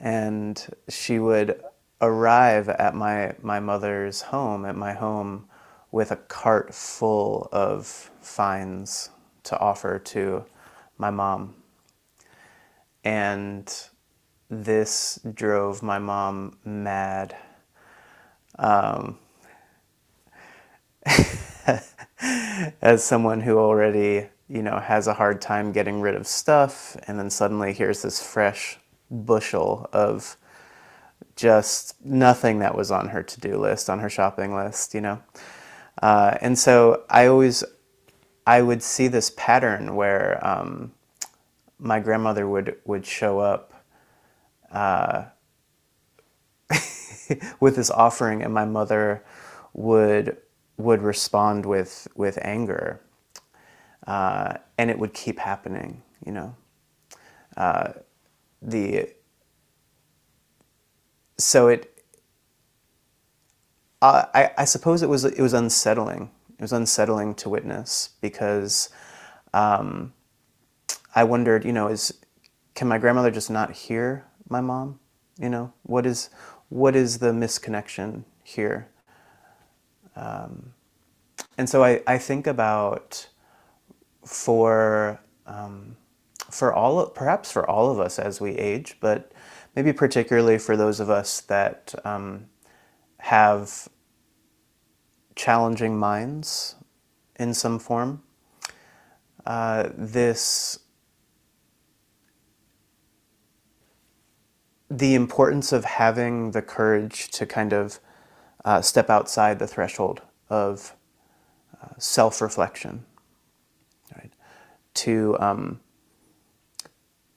and 0.00 0.66
she 0.88 1.18
would 1.18 1.60
arrive 2.00 2.68
at 2.68 2.94
my 2.94 3.34
my 3.42 3.58
mother's 3.60 4.22
home 4.22 4.64
at 4.64 4.76
my 4.76 4.92
home 4.92 5.48
with 5.90 6.10
a 6.10 6.16
cart 6.16 6.74
full 6.74 7.48
of 7.50 8.10
finds 8.20 9.10
to 9.42 9.58
offer 9.58 9.98
to 9.98 10.44
my 10.98 11.10
mom. 11.10 11.54
And 13.04 13.72
this 14.50 15.18
drove 15.34 15.82
my 15.82 15.98
mom 15.98 16.58
mad. 16.64 17.36
Um, 18.58 19.18
as 22.20 23.04
someone 23.04 23.40
who 23.40 23.58
already, 23.58 24.28
you 24.48 24.62
know, 24.62 24.78
has 24.78 25.06
a 25.06 25.14
hard 25.14 25.40
time 25.40 25.72
getting 25.72 26.00
rid 26.00 26.14
of 26.14 26.26
stuff, 26.26 26.96
and 27.06 27.18
then 27.18 27.30
suddenly 27.30 27.72
here's 27.72 28.02
this 28.02 28.22
fresh 28.24 28.78
bushel 29.10 29.88
of 29.92 30.36
just 31.36 31.94
nothing 32.04 32.58
that 32.58 32.74
was 32.74 32.90
on 32.90 33.08
her 33.08 33.22
to-do 33.22 33.56
list, 33.56 33.88
on 33.88 34.00
her 34.00 34.10
shopping 34.10 34.54
list, 34.54 34.94
you 34.94 35.00
know. 35.00 35.22
Uh, 36.02 36.36
and 36.40 36.58
so 36.58 37.04
I 37.08 37.26
always, 37.26 37.64
I 38.46 38.62
would 38.62 38.82
see 38.82 39.08
this 39.08 39.32
pattern 39.36 39.94
where 39.94 40.44
um, 40.46 40.92
my 41.78 42.00
grandmother 42.00 42.48
would 42.48 42.76
would 42.84 43.06
show 43.06 43.38
up 43.38 43.72
uh, 44.72 45.26
with 47.60 47.76
this 47.76 47.90
offering, 47.90 48.42
and 48.42 48.52
my 48.52 48.64
mother 48.64 49.22
would 49.72 50.36
would 50.78 51.02
respond 51.02 51.66
with 51.66 52.08
with 52.14 52.38
anger, 52.42 53.00
uh, 54.06 54.54
and 54.78 54.90
it 54.90 54.98
would 54.98 55.12
keep 55.12 55.38
happening. 55.38 56.02
You 56.24 56.32
know, 56.32 56.56
uh, 57.56 57.92
the 58.62 59.10
so 61.36 61.68
it. 61.68 61.94
I, 64.00 64.52
I 64.56 64.64
suppose 64.64 65.02
it 65.02 65.08
was 65.08 65.24
it 65.24 65.40
was 65.40 65.52
unsettling. 65.52 66.30
It 66.58 66.62
was 66.62 66.72
unsettling 66.72 67.34
to 67.36 67.48
witness 67.48 68.10
because 68.20 68.90
um, 69.52 70.12
I 71.14 71.24
wondered, 71.24 71.64
you 71.64 71.72
know, 71.72 71.88
is 71.88 72.14
can 72.74 72.88
my 72.88 72.98
grandmother 72.98 73.30
just 73.30 73.50
not 73.50 73.72
hear 73.72 74.24
my 74.48 74.60
mom? 74.60 75.00
You 75.38 75.48
know, 75.48 75.72
what 75.82 76.06
is 76.06 76.30
what 76.68 76.94
is 76.94 77.18
the 77.18 77.32
misconnection 77.32 78.24
here? 78.44 78.88
Um, 80.18 80.74
and 81.56 81.68
so 81.68 81.84
I, 81.84 82.02
I 82.06 82.18
think 82.18 82.46
about 82.46 83.28
for 84.24 85.20
um, 85.46 85.96
for 86.50 86.72
all 86.72 87.06
perhaps 87.06 87.52
for 87.52 87.68
all 87.68 87.90
of 87.90 88.00
us 88.00 88.18
as 88.18 88.40
we 88.40 88.52
age, 88.52 88.96
but 89.00 89.32
maybe 89.76 89.92
particularly 89.92 90.58
for 90.58 90.76
those 90.76 90.98
of 90.98 91.08
us 91.08 91.40
that 91.42 91.94
um, 92.04 92.46
have 93.18 93.88
challenging 95.36 95.98
minds 95.98 96.74
in 97.38 97.54
some 97.54 97.78
form. 97.78 98.22
Uh, 99.46 99.88
this 99.96 100.80
the 104.90 105.14
importance 105.14 105.70
of 105.70 105.84
having 105.84 106.50
the 106.52 106.62
courage 106.62 107.28
to 107.28 107.44
kind 107.46 107.72
of 107.72 108.00
uh, 108.68 108.82
step 108.82 109.08
outside 109.08 109.58
the 109.58 109.66
threshold 109.66 110.20
of 110.50 110.94
uh, 111.82 111.88
self-reflection, 111.96 113.02
right? 114.14 114.30
To 114.92 115.38
um, 115.40 115.80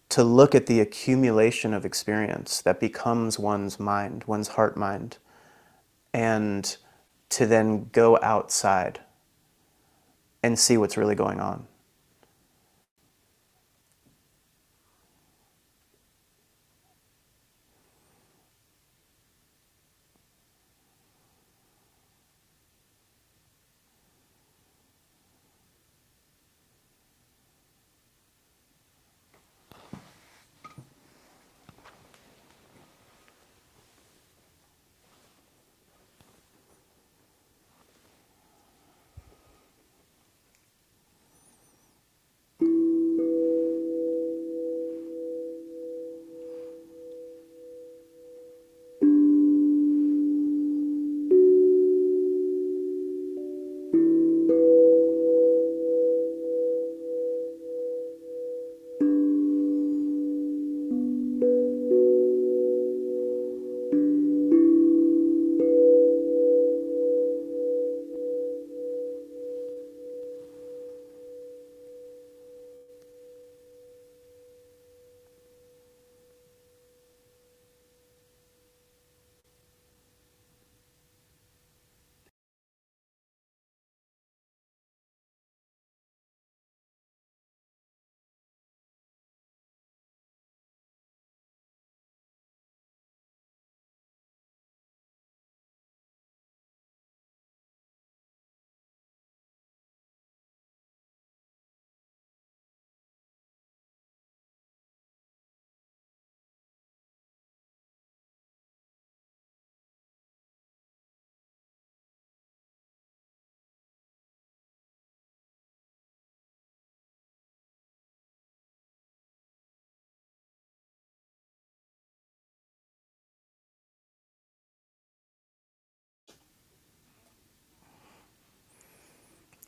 to 0.09 0.25
look 0.25 0.53
at 0.53 0.65
the 0.65 0.81
accumulation 0.81 1.73
of 1.73 1.85
experience 1.85 2.61
that 2.63 2.81
becomes 2.81 3.39
one's 3.39 3.79
mind, 3.79 4.25
one's 4.25 4.49
heart 4.49 4.75
mind, 4.75 5.19
and 6.13 6.75
to 7.29 7.45
then 7.45 7.87
go 7.93 8.19
outside 8.21 8.99
and 10.43 10.59
see 10.59 10.75
what's 10.75 10.97
really 10.97 11.15
going 11.15 11.39
on. 11.39 11.65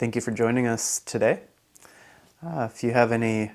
Thank 0.03 0.15
you 0.15 0.21
for 0.21 0.31
joining 0.31 0.67
us 0.67 0.99
today. 0.99 1.43
Uh, 2.45 2.67
if 2.69 2.83
you 2.83 2.91
have 2.91 3.13
any 3.13 3.53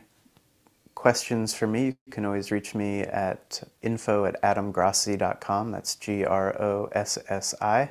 questions 0.95 1.53
for 1.53 1.67
me, 1.67 1.85
you 1.89 1.97
can 2.11 2.25
always 2.25 2.51
reach 2.51 2.75
me 2.75 3.01
at 3.01 3.63
info 3.83 4.25
at 4.25 4.41
adamgrossi.com. 4.41 5.71
That's 5.73 5.95
G 5.97 6.25
R 6.25 6.59
O 6.59 6.89
S 6.93 7.19
S 7.29 7.55
I. 7.61 7.91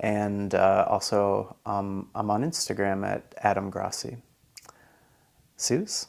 And 0.00 0.54
uh, 0.54 0.84
also, 0.86 1.56
um, 1.64 2.10
I'm 2.14 2.30
on 2.30 2.42
Instagram 2.42 3.06
at 3.08 3.34
Adam 3.38 3.70
Grossi. 3.70 4.18
Suze? 5.56 6.08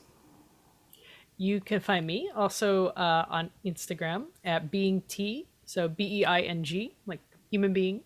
You 1.37 1.61
can 1.61 1.79
find 1.79 2.05
me 2.05 2.29
also 2.35 2.87
uh, 2.87 3.23
on 3.29 3.51
Instagram 3.65 4.25
at 4.43 4.69
being 4.69 5.01
T, 5.07 5.47
so 5.65 5.87
B 5.87 6.19
E 6.19 6.25
I 6.25 6.41
N 6.41 6.61
G, 6.61 6.93
like 7.05 7.21
human 7.49 7.71
being. 7.71 8.01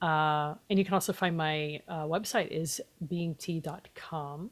Uh, 0.00 0.54
and 0.70 0.78
you 0.78 0.84
can 0.84 0.94
also 0.94 1.12
find 1.12 1.36
my 1.36 1.80
uh, 1.88 2.04
website 2.04 2.48
is 2.48 2.80
beingtea.com. 3.04 4.50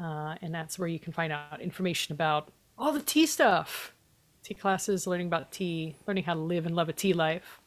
Uh, 0.00 0.34
and 0.42 0.54
that's 0.54 0.78
where 0.78 0.88
you 0.88 0.98
can 0.98 1.12
find 1.12 1.32
out 1.32 1.60
information 1.60 2.12
about 2.12 2.50
all 2.76 2.92
the 2.92 3.02
tea 3.02 3.26
stuff, 3.26 3.94
tea 4.42 4.54
classes, 4.54 5.06
learning 5.06 5.26
about 5.26 5.50
tea, 5.50 5.96
learning 6.06 6.24
how 6.24 6.34
to 6.34 6.40
live 6.40 6.66
and 6.66 6.74
love 6.76 6.88
a 6.88 6.92
tea 6.92 7.12
life. 7.12 7.60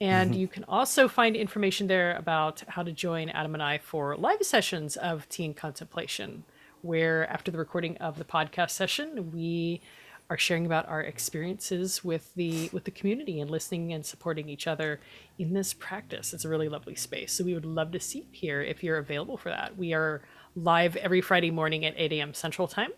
And 0.00 0.32
mm-hmm. 0.32 0.40
you 0.40 0.48
can 0.48 0.64
also 0.64 1.08
find 1.08 1.36
information 1.36 1.86
there 1.86 2.16
about 2.16 2.62
how 2.68 2.82
to 2.82 2.92
join 2.92 3.28
Adam 3.30 3.54
and 3.54 3.62
I 3.62 3.78
for 3.78 4.16
live 4.16 4.42
sessions 4.42 4.96
of 4.96 5.28
tea 5.28 5.44
and 5.44 5.56
contemplation, 5.56 6.44
where 6.82 7.28
after 7.30 7.50
the 7.50 7.58
recording 7.58 7.96
of 7.98 8.18
the 8.18 8.24
podcast 8.24 8.70
session, 8.70 9.32
we 9.32 9.80
are 10.28 10.38
sharing 10.38 10.66
about 10.66 10.88
our 10.88 11.02
experiences 11.02 12.02
with 12.04 12.34
the 12.34 12.68
with 12.72 12.84
the 12.84 12.90
community 12.90 13.40
and 13.40 13.50
listening 13.50 13.92
and 13.92 14.04
supporting 14.04 14.48
each 14.48 14.66
other 14.66 15.00
in 15.38 15.52
this 15.52 15.72
practice. 15.72 16.32
It's 16.32 16.44
a 16.44 16.48
really 16.48 16.68
lovely 16.68 16.96
space. 16.96 17.32
So 17.32 17.44
we 17.44 17.54
would 17.54 17.64
love 17.64 17.92
to 17.92 18.00
see 18.00 18.20
you 18.20 18.26
here 18.32 18.62
if 18.62 18.82
you're 18.82 18.98
available 18.98 19.36
for 19.36 19.50
that. 19.50 19.76
We 19.76 19.92
are 19.92 20.22
live 20.56 20.96
every 20.96 21.20
Friday 21.20 21.50
morning 21.50 21.84
at 21.84 21.94
8 21.96 22.12
a.m. 22.14 22.34
Central 22.34 22.66
Time. 22.66 22.90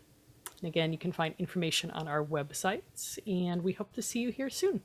And 0.61 0.69
again, 0.69 0.93
you 0.93 0.99
can 0.99 1.13
find 1.13 1.35
information 1.39 1.91
on 1.91 2.09
our 2.09 2.25
websites, 2.25 3.19
and 3.27 3.63
we 3.63 3.73
hope 3.73 3.93
to 3.93 4.03
see 4.03 4.21
you 4.21 4.31
here 4.31 4.51
soon. 4.51 4.81